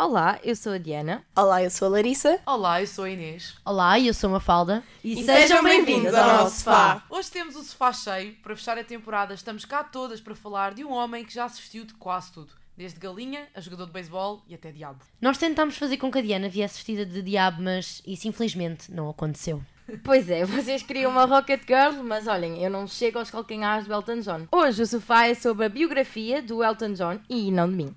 Olá, 0.00 0.38
eu 0.44 0.54
sou 0.54 0.74
a 0.74 0.78
Diana. 0.78 1.24
Olá, 1.34 1.60
eu 1.60 1.70
sou 1.70 1.86
a 1.86 1.90
Larissa. 1.90 2.38
Olá, 2.46 2.80
eu 2.80 2.86
sou 2.86 3.04
a 3.04 3.10
Inês. 3.10 3.56
Olá, 3.64 3.98
eu 3.98 4.14
sou 4.14 4.30
a 4.30 4.34
Mafalda. 4.34 4.84
E, 5.02 5.20
e 5.20 5.24
sejam 5.24 5.60
bem-vindos 5.60 6.14
ao 6.14 6.38
nosso 6.38 6.58
sofá. 6.58 7.02
Hoje 7.10 7.28
temos 7.32 7.56
o 7.56 7.64
sofá 7.64 7.92
cheio. 7.92 8.36
Para 8.36 8.54
fechar 8.54 8.78
a 8.78 8.84
temporada, 8.84 9.34
estamos 9.34 9.64
cá 9.64 9.82
todas 9.82 10.20
para 10.20 10.36
falar 10.36 10.72
de 10.72 10.84
um 10.84 10.92
homem 10.92 11.24
que 11.24 11.34
já 11.34 11.48
se 11.48 11.60
vestiu 11.60 11.84
de 11.84 11.94
quase 11.94 12.30
tudo. 12.30 12.52
Desde 12.76 13.00
galinha, 13.00 13.48
a 13.52 13.60
jogador 13.60 13.86
de 13.86 13.92
beisebol 13.92 14.40
e 14.46 14.54
até 14.54 14.70
diabo. 14.70 15.00
Nós 15.20 15.36
tentámos 15.36 15.76
fazer 15.76 15.96
com 15.96 16.12
que 16.12 16.18
a 16.18 16.22
Diana 16.22 16.48
viesse 16.48 16.76
vestida 16.76 17.04
de 17.04 17.20
diabo, 17.20 17.60
mas 17.60 18.00
isso 18.06 18.28
infelizmente 18.28 18.92
não 18.92 19.10
aconteceu. 19.10 19.60
Pois 20.04 20.30
é, 20.30 20.44
vocês 20.44 20.80
queriam 20.80 21.10
uma 21.10 21.24
Rocket 21.24 21.62
Girl, 21.66 22.04
mas 22.04 22.28
olhem, 22.28 22.62
eu 22.62 22.70
não 22.70 22.86
chego 22.86 23.18
aos 23.18 23.32
calcanhares 23.32 23.88
do 23.88 23.92
Elton 23.94 24.20
John. 24.20 24.46
Hoje 24.52 24.82
o 24.82 24.86
sofá 24.86 25.26
é 25.26 25.34
sobre 25.34 25.66
a 25.66 25.68
biografia 25.68 26.40
do 26.40 26.62
Elton 26.62 26.92
John 26.92 27.18
e 27.28 27.50
não 27.50 27.68
de 27.68 27.74
mim. 27.74 27.96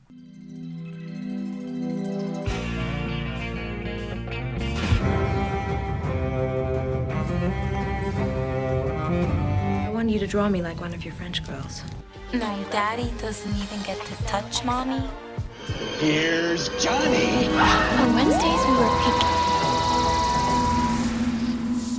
You 10.11 10.19
to 10.19 10.27
draw 10.27 10.49
me 10.49 10.61
like 10.61 10.79
one 10.81 10.93
of 10.93 11.05
your 11.05 11.13
French 11.13 11.43
girls. 11.47 11.83
My 12.33 12.63
daddy 12.69 13.11
doesn't 13.19 13.55
even 13.55 13.81
get 13.83 13.99
to 14.05 14.15
touch 14.25 14.63
mommy. 14.65 15.01
Here's 15.99 16.69
Johnny. 16.83 17.47
On 17.47 18.13
Wednesdays 18.15 18.65
we 18.67 18.73
were 18.75 18.91
picking. 19.03 19.27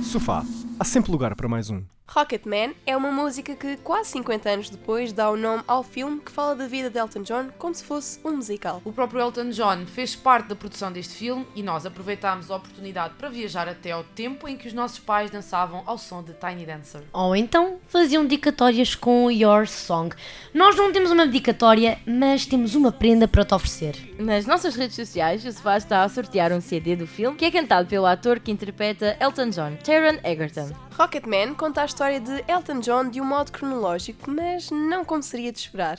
Sofá. 0.03 0.45
Há 0.79 0.83
sempre 0.83 1.11
lugar 1.11 1.35
para 1.35 1.47
mais 1.47 1.69
um. 1.69 1.85
Rocketman 2.15 2.75
é 2.85 2.95
uma 2.95 3.11
música 3.11 3.55
que, 3.55 3.75
quase 3.77 4.11
50 4.11 4.47
anos 4.47 4.69
depois, 4.69 5.11
dá 5.11 5.31
o 5.31 5.35
nome 5.35 5.63
ao 5.67 5.81
filme 5.81 6.21
que 6.21 6.31
fala 6.31 6.55
da 6.55 6.67
vida 6.67 6.87
de 6.87 6.99
Elton 6.99 7.23
John 7.23 7.49
como 7.57 7.73
se 7.73 7.83
fosse 7.83 8.19
um 8.23 8.35
musical. 8.35 8.83
O 8.85 8.93
próprio 8.93 9.19
Elton 9.19 9.49
John 9.49 9.87
fez 9.87 10.15
parte 10.15 10.49
da 10.49 10.55
produção 10.55 10.91
deste 10.91 11.15
filme 11.15 11.43
e 11.55 11.63
nós 11.63 11.87
aproveitámos 11.87 12.51
a 12.51 12.57
oportunidade 12.57 13.15
para 13.15 13.29
viajar 13.29 13.67
até 13.67 13.89
ao 13.89 14.03
tempo 14.03 14.47
em 14.47 14.55
que 14.55 14.67
os 14.67 14.73
nossos 14.73 14.99
pais 14.99 15.31
dançavam 15.31 15.81
ao 15.87 15.97
som 15.97 16.21
de 16.21 16.33
Tiny 16.33 16.67
Dancer. 16.67 17.01
Ou 17.11 17.35
então 17.35 17.79
faziam 17.87 18.21
dedicatórias 18.21 18.93
com 18.93 19.31
Your 19.31 19.65
Song. 19.65 20.15
Nós 20.53 20.75
não 20.75 20.91
temos 20.91 21.09
uma 21.09 21.25
dedicatória, 21.25 21.97
mas 22.05 22.45
temos 22.45 22.75
uma 22.75 22.91
prenda 22.91 23.27
para 23.27 23.43
te 23.43 23.55
oferecer. 23.55 23.95
Nas 24.19 24.45
nossas 24.45 24.75
redes 24.75 24.95
sociais, 24.95 25.43
o 25.43 25.51
Sofá 25.51 25.77
está 25.77 26.03
a 26.03 26.09
sortear 26.09 26.51
um 26.51 26.61
CD 26.61 26.95
do 26.95 27.07
filme 27.07 27.35
que 27.35 27.45
é 27.45 27.49
cantado 27.49 27.89
pelo 27.89 28.05
ator 28.05 28.39
que 28.39 28.51
interpreta 28.51 29.17
Elton 29.19 29.49
John, 29.49 29.77
Taron 29.83 30.19
Egerton. 30.23 30.69
Rocketman 30.93 31.55
conta 31.55 31.81
a 31.81 31.85
história 31.85 32.19
de 32.19 32.43
Elton 32.47 32.79
John 32.79 33.09
de 33.09 33.19
um 33.19 33.25
modo 33.25 33.51
cronológico, 33.51 34.29
mas 34.29 34.69
não 34.69 35.03
como 35.03 35.23
seria 35.23 35.51
de 35.51 35.57
esperar. 35.57 35.97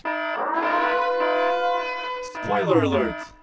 Spoiler 2.36 2.84
alert! 2.84 3.34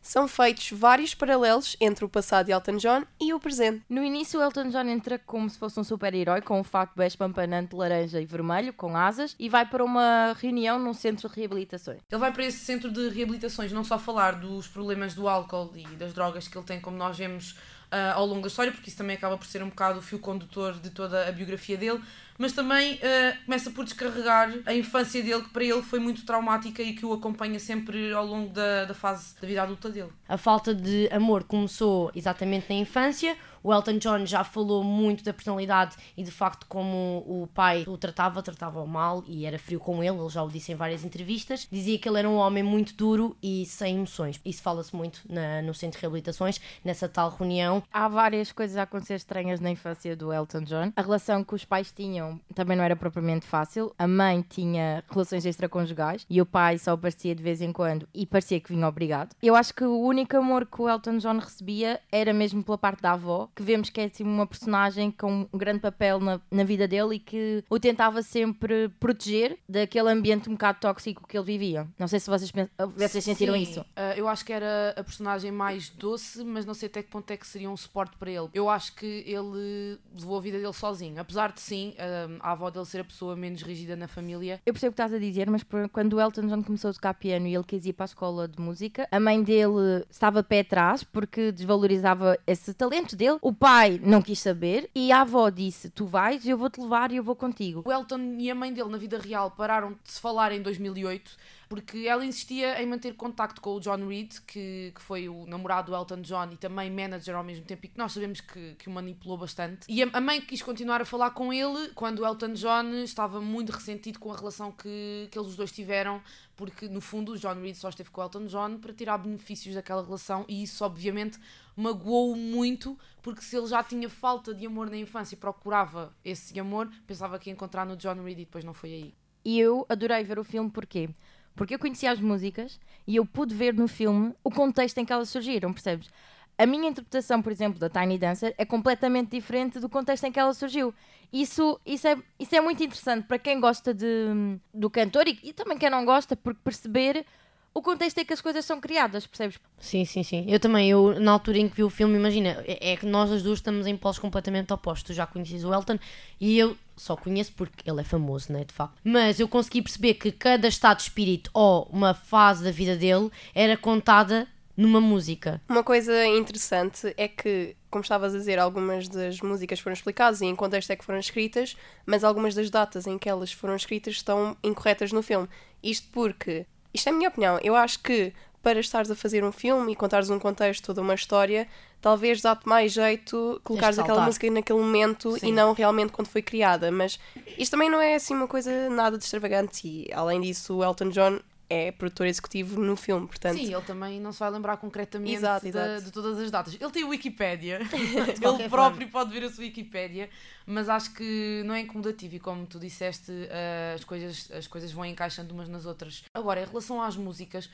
São 0.00 0.28
feitos 0.28 0.70
vários 0.70 1.14
paralelos 1.14 1.76
entre 1.80 2.04
o 2.04 2.08
passado 2.08 2.46
de 2.46 2.52
Elton 2.52 2.76
John 2.76 3.04
e 3.20 3.32
o 3.32 3.40
presente. 3.40 3.84
No 3.88 4.04
início, 4.04 4.40
Elton 4.40 4.68
John 4.68 4.88
entra 4.88 5.18
como 5.18 5.48
se 5.48 5.58
fosse 5.58 5.80
um 5.80 5.84
super-herói 5.84 6.40
com 6.40 6.60
um 6.60 6.64
fato 6.64 6.92
bege 6.94 7.16
pampanante 7.16 7.74
laranja 7.74 8.20
e 8.20 8.26
vermelho, 8.26 8.72
com 8.72 8.96
asas, 8.96 9.34
e 9.38 9.48
vai 9.48 9.64
para 9.64 9.84
uma 9.84 10.36
reunião 10.40 10.78
num 10.78 10.92
centro 10.92 11.28
de 11.28 11.34
reabilitações. 11.36 12.00
Ele 12.10 12.20
vai 12.20 12.32
para 12.32 12.44
esse 12.44 12.58
centro 12.58 12.92
de 12.92 13.08
reabilitações 13.08 13.72
não 13.72 13.82
só 13.82 13.98
falar 13.98 14.32
dos 14.32 14.68
problemas 14.68 15.14
do 15.14 15.26
álcool 15.28 15.72
e 15.74 15.86
das 15.96 16.12
drogas 16.12 16.46
que 16.48 16.58
ele 16.58 16.66
tem, 16.66 16.80
como 16.80 16.96
nós 16.96 17.16
vemos 17.16 17.56
uh, 17.92 18.14
ao 18.14 18.26
longo 18.26 18.42
da 18.42 18.48
história, 18.48 18.72
porque 18.72 18.88
isso 18.88 18.98
também 18.98 19.16
acaba 19.16 19.36
por 19.36 19.46
ser 19.46 19.62
um 19.62 19.68
bocado 19.68 19.98
o 19.98 20.02
fio 20.02 20.18
condutor 20.18 20.74
de 20.80 20.90
toda 20.90 21.28
a 21.28 21.32
biografia 21.32 21.76
dele, 21.76 22.00
mas 22.38 22.52
também 22.52 22.94
uh, 22.94 23.44
começa 23.44 23.70
por 23.70 23.84
descarregar 23.84 24.52
a 24.66 24.74
infância 24.74 25.22
dele, 25.22 25.42
que 25.42 25.50
para 25.50 25.64
ele 25.64 25.82
foi 25.82 25.98
muito 25.98 26.24
traumática 26.24 26.82
e 26.82 26.94
que 26.94 27.06
o 27.06 27.12
acompanha 27.12 27.58
sempre 27.58 28.12
ao 28.12 28.26
longo 28.26 28.52
da, 28.52 28.84
da 28.84 28.94
fase 28.94 29.34
da 29.40 29.46
vida 29.46 29.62
adulta 29.62 29.88
dele. 29.88 30.10
A 30.28 30.36
falta 30.36 30.74
de 30.74 31.08
amor 31.12 31.44
começou 31.44 32.10
exatamente 32.14 32.66
na 32.68 32.76
infância. 32.76 33.36
O 33.62 33.72
Elton 33.72 33.96
John 33.96 34.26
já 34.26 34.44
falou 34.44 34.84
muito 34.84 35.24
da 35.24 35.32
personalidade 35.32 35.96
e 36.14 36.22
de 36.22 36.30
facto 36.30 36.66
como 36.68 37.24
o 37.26 37.48
pai 37.54 37.84
o 37.86 37.96
tratava, 37.96 38.42
tratava-o 38.42 38.86
mal 38.86 39.24
e 39.26 39.46
era 39.46 39.58
frio 39.58 39.80
com 39.80 40.04
ele, 40.04 40.18
ele 40.18 40.28
já 40.28 40.42
o 40.42 40.50
disse 40.50 40.70
em 40.70 40.74
várias 40.74 41.02
entrevistas. 41.02 41.66
Dizia 41.72 41.98
que 41.98 42.06
ele 42.06 42.18
era 42.18 42.28
um 42.28 42.36
homem 42.36 42.62
muito 42.62 42.94
duro 42.94 43.34
e 43.42 43.64
sem 43.64 43.96
emoções. 43.96 44.38
Isso 44.44 44.60
fala-se 44.60 44.94
muito 44.94 45.22
na, 45.26 45.62
no 45.62 45.72
centro 45.72 45.98
de 45.98 46.02
reabilitações, 46.02 46.60
nessa 46.84 47.08
tal 47.08 47.30
reunião. 47.30 47.82
Há 47.90 48.06
várias 48.06 48.52
coisas 48.52 48.76
a 48.76 48.82
acontecer 48.82 49.14
estranhas 49.14 49.60
na 49.60 49.70
infância 49.70 50.14
do 50.14 50.30
Elton 50.30 50.64
John. 50.64 50.92
A 50.94 51.00
relação 51.00 51.42
que 51.42 51.54
os 51.54 51.64
pais 51.64 51.90
tinham 51.90 52.23
também 52.54 52.76
não 52.76 52.84
era 52.84 52.96
propriamente 52.96 53.46
fácil. 53.46 53.94
A 53.98 54.06
mãe 54.06 54.44
tinha 54.48 55.02
relações 55.10 55.44
extraconjugais 55.44 56.26
e 56.28 56.40
o 56.40 56.46
pai 56.46 56.78
só 56.78 56.92
aparecia 56.92 57.34
de 57.34 57.42
vez 57.42 57.60
em 57.60 57.72
quando 57.72 58.08
e 58.14 58.26
parecia 58.26 58.60
que 58.60 58.72
vinha 58.72 58.86
obrigado. 58.86 59.34
Eu 59.42 59.54
acho 59.54 59.74
que 59.74 59.84
o 59.84 59.98
único 60.00 60.36
amor 60.36 60.66
que 60.66 60.80
o 60.80 60.88
Elton 60.88 61.18
John 61.18 61.38
recebia 61.38 62.00
era 62.10 62.32
mesmo 62.32 62.62
pela 62.62 62.78
parte 62.78 63.02
da 63.02 63.12
avó, 63.12 63.48
que 63.54 63.62
vemos 63.62 63.90
que 63.90 64.00
é 64.00 64.04
assim, 64.04 64.24
uma 64.24 64.46
personagem 64.46 65.10
com 65.10 65.46
um 65.52 65.58
grande 65.58 65.80
papel 65.80 66.20
na, 66.20 66.40
na 66.50 66.64
vida 66.64 66.86
dele 66.86 67.16
e 67.16 67.18
que 67.18 67.64
o 67.68 67.78
tentava 67.78 68.22
sempre 68.22 68.88
proteger 69.00 69.58
daquele 69.68 70.10
ambiente 70.10 70.48
um 70.48 70.52
bocado 70.52 70.78
tóxico 70.80 71.26
que 71.26 71.36
ele 71.36 71.46
vivia. 71.46 71.86
Não 71.98 72.08
sei 72.08 72.20
se 72.20 72.30
vocês, 72.30 72.52
vocês 72.96 73.24
sentiram 73.24 73.54
Sim, 73.54 73.62
isso. 73.62 73.80
Uh, 73.80 74.16
eu 74.16 74.28
acho 74.28 74.44
que 74.44 74.52
era 74.52 74.94
a 74.96 75.04
personagem 75.04 75.50
mais 75.50 75.88
doce, 75.88 76.44
mas 76.44 76.64
não 76.64 76.74
sei 76.74 76.88
até 76.88 77.02
que 77.02 77.10
ponto 77.10 77.30
é 77.30 77.36
que 77.36 77.46
seria 77.46 77.70
um 77.70 77.76
suporte 77.76 78.16
para 78.16 78.30
ele. 78.30 78.48
Eu 78.52 78.68
acho 78.68 78.94
que 78.94 79.24
ele 79.26 79.98
levou 80.14 80.38
a 80.38 80.40
vida 80.40 80.58
dele 80.58 80.72
sozinho. 80.72 81.20
Apesar 81.20 81.52
de 81.52 81.60
sim, 81.60 81.94
uh, 82.14 82.38
a 82.40 82.52
avó 82.52 82.70
dele 82.70 82.84
ser 82.84 83.00
a 83.00 83.04
pessoa 83.04 83.36
menos 83.36 83.62
rígida 83.62 83.96
na 83.96 84.06
família. 84.08 84.60
Eu 84.64 84.72
percebo 84.72 84.90
o 84.90 84.94
que 84.94 85.02
estás 85.02 85.12
a 85.12 85.18
dizer, 85.18 85.50
mas 85.50 85.64
quando 85.92 86.14
o 86.14 86.20
Elton 86.20 86.46
John 86.46 86.62
começou 86.62 86.90
a 86.90 86.94
tocar 86.94 87.14
piano 87.14 87.46
e 87.46 87.54
ele 87.54 87.64
quis 87.64 87.84
ir 87.84 87.92
para 87.92 88.04
a 88.04 88.06
escola 88.06 88.48
de 88.48 88.60
música, 88.60 89.08
a 89.10 89.20
mãe 89.20 89.42
dele 89.42 90.04
estava 90.10 90.42
pé 90.42 90.60
atrás 90.60 91.02
porque 91.02 91.52
desvalorizava 91.52 92.38
esse 92.46 92.72
talento 92.74 93.16
dele. 93.16 93.38
O 93.42 93.52
pai 93.52 94.00
não 94.02 94.22
quis 94.22 94.38
saber 94.38 94.88
e 94.94 95.10
a 95.10 95.22
avó 95.22 95.50
disse: 95.50 95.90
Tu 95.90 96.06
vais, 96.06 96.46
eu 96.46 96.56
vou-te 96.56 96.80
levar 96.80 97.10
e 97.12 97.16
eu 97.16 97.24
vou 97.24 97.36
contigo. 97.36 97.82
O 97.84 97.92
Elton 97.92 98.36
e 98.38 98.50
a 98.50 98.54
mãe 98.54 98.72
dele, 98.72 98.88
na 98.88 98.98
vida 98.98 99.18
real, 99.18 99.50
pararam 99.50 99.92
de 99.92 100.10
se 100.10 100.20
falar 100.20 100.52
em 100.52 100.62
2008 100.62 101.36
porque 101.74 102.06
ela 102.06 102.24
insistia 102.24 102.80
em 102.80 102.86
manter 102.86 103.14
contacto 103.14 103.60
com 103.60 103.74
o 103.74 103.80
John 103.80 104.06
Reed, 104.06 104.32
que, 104.46 104.92
que 104.94 105.02
foi 105.02 105.28
o 105.28 105.44
namorado 105.44 105.90
do 105.90 105.96
Elton 105.96 106.20
John 106.20 106.52
e 106.52 106.56
também 106.56 106.88
manager 106.88 107.34
ao 107.34 107.42
mesmo 107.42 107.64
tempo, 107.64 107.84
e 107.84 107.88
que 107.88 107.98
nós 107.98 108.12
sabemos 108.12 108.40
que, 108.40 108.76
que 108.76 108.88
o 108.88 108.92
manipulou 108.92 109.36
bastante. 109.36 109.84
E 109.88 110.00
a, 110.00 110.08
a 110.12 110.20
mãe 110.20 110.40
quis 110.40 110.62
continuar 110.62 111.02
a 111.02 111.04
falar 111.04 111.30
com 111.30 111.52
ele 111.52 111.88
quando 111.96 112.20
o 112.20 112.26
Elton 112.26 112.52
John 112.52 112.94
estava 113.02 113.40
muito 113.40 113.72
ressentido 113.72 114.20
com 114.20 114.32
a 114.32 114.36
relação 114.36 114.70
que, 114.70 115.26
que 115.32 115.36
eles 115.36 115.48
os 115.48 115.56
dois 115.56 115.72
tiveram, 115.72 116.22
porque 116.54 116.88
no 116.88 117.00
fundo 117.00 117.32
o 117.32 117.36
John 117.36 117.60
Reed 117.60 117.74
só 117.74 117.88
esteve 117.88 118.08
com 118.08 118.20
o 118.20 118.24
Elton 118.24 118.46
John 118.46 118.78
para 118.78 118.92
tirar 118.92 119.18
benefícios 119.18 119.74
daquela 119.74 120.04
relação, 120.04 120.44
e 120.46 120.62
isso 120.62 120.84
obviamente 120.84 121.40
magoou-o 121.74 122.36
muito, 122.36 122.96
porque 123.20 123.42
se 123.42 123.56
ele 123.56 123.66
já 123.66 123.82
tinha 123.82 124.08
falta 124.08 124.54
de 124.54 124.64
amor 124.64 124.88
na 124.88 124.96
infância 124.96 125.34
e 125.34 125.38
procurava 125.38 126.14
esse 126.24 126.56
amor, 126.60 126.88
pensava 127.04 127.36
que 127.36 127.50
ia 127.50 127.52
encontrar 127.52 127.84
no 127.84 127.96
John 127.96 128.22
Reed 128.22 128.38
e 128.38 128.44
depois 128.44 128.62
não 128.62 128.72
foi 128.72 128.92
aí. 128.92 129.14
E 129.44 129.58
eu 129.58 129.84
adorei 129.88 130.22
ver 130.24 130.38
o 130.38 130.44
filme 130.44 130.70
porquê? 130.70 131.10
Porque 131.54 131.74
eu 131.74 131.78
conhecia 131.78 132.10
as 132.10 132.20
músicas 132.20 132.80
e 133.06 133.16
eu 133.16 133.24
pude 133.24 133.54
ver 133.54 133.74
no 133.74 133.86
filme 133.86 134.34
o 134.42 134.50
contexto 134.50 134.98
em 134.98 135.04
que 135.04 135.12
elas 135.12 135.28
surgiram, 135.28 135.72
percebes? 135.72 136.10
A 136.56 136.66
minha 136.66 136.88
interpretação, 136.88 137.42
por 137.42 137.50
exemplo, 137.50 137.78
da 137.80 137.90
Tiny 137.90 138.16
Dancer 138.16 138.54
é 138.56 138.64
completamente 138.64 139.30
diferente 139.30 139.80
do 139.80 139.88
contexto 139.88 140.24
em 140.24 140.32
que 140.32 140.38
ela 140.38 140.54
surgiu. 140.54 140.94
Isso, 141.32 141.80
isso, 141.84 142.06
é, 142.06 142.16
isso 142.38 142.54
é 142.54 142.60
muito 142.60 142.82
interessante 142.82 143.26
para 143.26 143.38
quem 143.38 143.60
gosta 143.60 143.92
de, 143.92 144.58
do 144.72 144.88
cantor 144.88 145.26
e, 145.26 145.38
e 145.42 145.52
também 145.52 145.76
quem 145.76 145.90
não 145.90 146.04
gosta, 146.04 146.36
porque 146.36 146.60
perceber 146.62 147.26
o 147.74 147.82
contexto 147.82 148.18
em 148.18 148.24
que 148.24 148.32
as 148.32 148.40
coisas 148.40 148.64
são 148.64 148.80
criadas, 148.80 149.26
percebes? 149.26 149.58
Sim, 149.80 150.04
sim, 150.04 150.22
sim. 150.22 150.46
Eu 150.48 150.60
também, 150.60 150.88
eu, 150.88 151.18
na 151.18 151.32
altura 151.32 151.58
em 151.58 151.68
que 151.68 151.74
vi 151.74 151.82
o 151.82 151.90
filme, 151.90 152.16
imagina, 152.16 152.62
é, 152.66 152.92
é 152.92 152.96
que 152.96 153.04
nós 153.04 153.32
as 153.32 153.42
duas 153.42 153.58
estamos 153.58 153.84
em 153.88 153.96
polos 153.96 154.18
completamente 154.18 154.72
opostos. 154.72 155.02
Tu 155.08 155.12
já 155.12 155.26
conheces 155.26 155.64
o 155.64 155.74
Elton 155.74 155.98
e 156.40 156.56
eu 156.56 156.76
só 156.96 157.16
conheço 157.16 157.52
porque 157.52 157.90
ele 157.90 158.00
é 158.00 158.04
famoso, 158.04 158.52
né, 158.52 158.64
de 158.64 158.72
facto. 158.72 158.96
Mas 159.02 159.40
eu 159.40 159.48
consegui 159.48 159.82
perceber 159.82 160.14
que 160.14 160.30
cada 160.30 160.68
estado 160.68 160.98
de 160.98 161.02
espírito 161.02 161.50
ou 161.52 161.88
uma 161.92 162.14
fase 162.14 162.62
da 162.62 162.70
vida 162.70 162.96
dele 162.96 163.28
era 163.52 163.76
contada 163.76 164.46
numa 164.76 165.00
música. 165.00 165.60
Uma 165.68 165.82
coisa 165.82 166.26
interessante 166.26 167.12
é 167.16 167.26
que, 167.26 167.76
como 167.90 168.02
estavas 168.02 168.34
a 168.34 168.38
dizer, 168.38 168.58
algumas 168.58 169.08
das 169.08 169.40
músicas 169.40 169.80
foram 169.80 169.94
explicadas 169.94 170.40
e 170.40 170.46
em 170.46 170.54
contexto 170.54 170.90
é 170.90 170.96
que 170.96 171.04
foram 171.04 171.18
escritas, 171.18 171.76
mas 172.06 172.22
algumas 172.22 172.54
das 172.54 172.70
datas 172.70 173.06
em 173.06 173.18
que 173.18 173.28
elas 173.28 173.52
foram 173.52 173.74
escritas 173.74 174.14
estão 174.14 174.56
incorretas 174.62 175.12
no 175.12 175.22
filme. 175.22 175.48
Isto 175.82 176.08
porque 176.12 176.66
isto 176.94 177.08
é 177.08 177.10
a 177.10 177.14
minha 177.14 177.28
opinião. 177.28 177.58
Eu 177.62 177.74
acho 177.74 177.98
que 177.98 178.32
para 178.62 178.80
estares 178.80 179.10
a 179.10 179.14
fazer 179.14 179.44
um 179.44 179.52
filme 179.52 179.92
e 179.92 179.96
contares 179.96 180.30
um 180.30 180.38
contexto, 180.38 180.86
toda 180.86 181.02
uma 181.02 181.14
história, 181.14 181.68
talvez 182.00 182.40
dá-te 182.40 182.66
mais 182.66 182.92
jeito 182.92 183.60
colocares 183.62 183.98
aquela 183.98 184.22
música 184.22 184.50
naquele 184.50 184.78
momento 184.78 185.38
Sim. 185.38 185.48
e 185.48 185.52
não 185.52 185.74
realmente 185.74 186.12
quando 186.12 186.28
foi 186.28 186.40
criada. 186.40 186.90
Mas 186.90 187.20
isto 187.58 187.72
também 187.72 187.90
não 187.90 188.00
é 188.00 188.14
assim 188.14 188.34
uma 188.34 188.48
coisa 188.48 188.88
nada 188.88 189.18
de 189.18 189.24
extravagante 189.24 189.86
e 189.86 190.10
além 190.14 190.40
disso 190.40 190.76
o 190.76 190.84
Elton 190.84 191.10
John 191.10 191.40
é 191.68 191.90
produtor 191.92 192.26
executivo 192.26 192.80
no 192.80 192.96
filme, 192.96 193.26
portanto... 193.26 193.56
Sim, 193.56 193.72
ele 193.72 193.82
também 193.82 194.20
não 194.20 194.32
se 194.32 194.40
vai 194.40 194.50
lembrar 194.50 194.76
concretamente 194.76 195.34
Exato, 195.34 195.70
da- 195.70 195.86
exato. 195.86 196.04
de 196.04 196.12
todas 196.12 196.38
as 196.38 196.50
datas. 196.50 196.76
Ele 196.78 196.90
tem 196.90 197.04
Wikipédia, 197.04 197.80
ele 197.92 198.68
próprio 198.68 199.08
pode 199.08 199.32
ver 199.32 199.44
a 199.44 199.50
sua 199.50 199.64
Wikipédia, 199.64 200.28
mas 200.66 200.88
acho 200.88 201.12
que 201.14 201.62
não 201.64 201.74
é 201.74 201.80
incomodativo 201.80 202.36
e 202.36 202.38
como 202.38 202.66
tu 202.66 202.78
disseste, 202.78 203.32
eh, 203.32 203.94
as, 203.96 204.04
coisas, 204.04 204.50
as 204.52 204.66
coisas 204.66 204.92
vão 204.92 205.04
encaixando 205.04 205.54
umas 205.54 205.68
nas 205.68 205.86
outras. 205.86 206.24
Agora, 206.34 206.62
em 206.62 206.66
relação 206.66 207.02
às 207.02 207.16
músicas, 207.16 207.68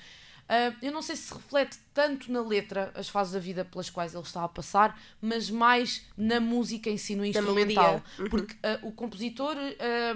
eh, 0.50 0.72
eu 0.82 0.90
não 0.92 1.00
sei 1.00 1.14
se 1.16 1.32
reflete 1.32 1.78
tanto 1.94 2.30
na 2.32 2.42
letra 2.42 2.92
as 2.94 3.08
fases 3.08 3.32
da 3.32 3.38
vida 3.38 3.64
pelas 3.64 3.88
quais 3.88 4.12
ele 4.14 4.22
está 4.24 4.42
a 4.44 4.48
passar, 4.48 5.00
mas 5.22 5.48
mais 5.48 6.04
na 6.16 6.40
música 6.40 6.90
em 6.90 6.98
si, 6.98 7.14
no 7.14 7.24
instrumental. 7.24 8.02
Uhum. 8.18 8.28
Porque 8.28 8.56
eh, 8.62 8.78
o 8.82 8.90
compositor 8.92 9.56
eh, 9.58 10.14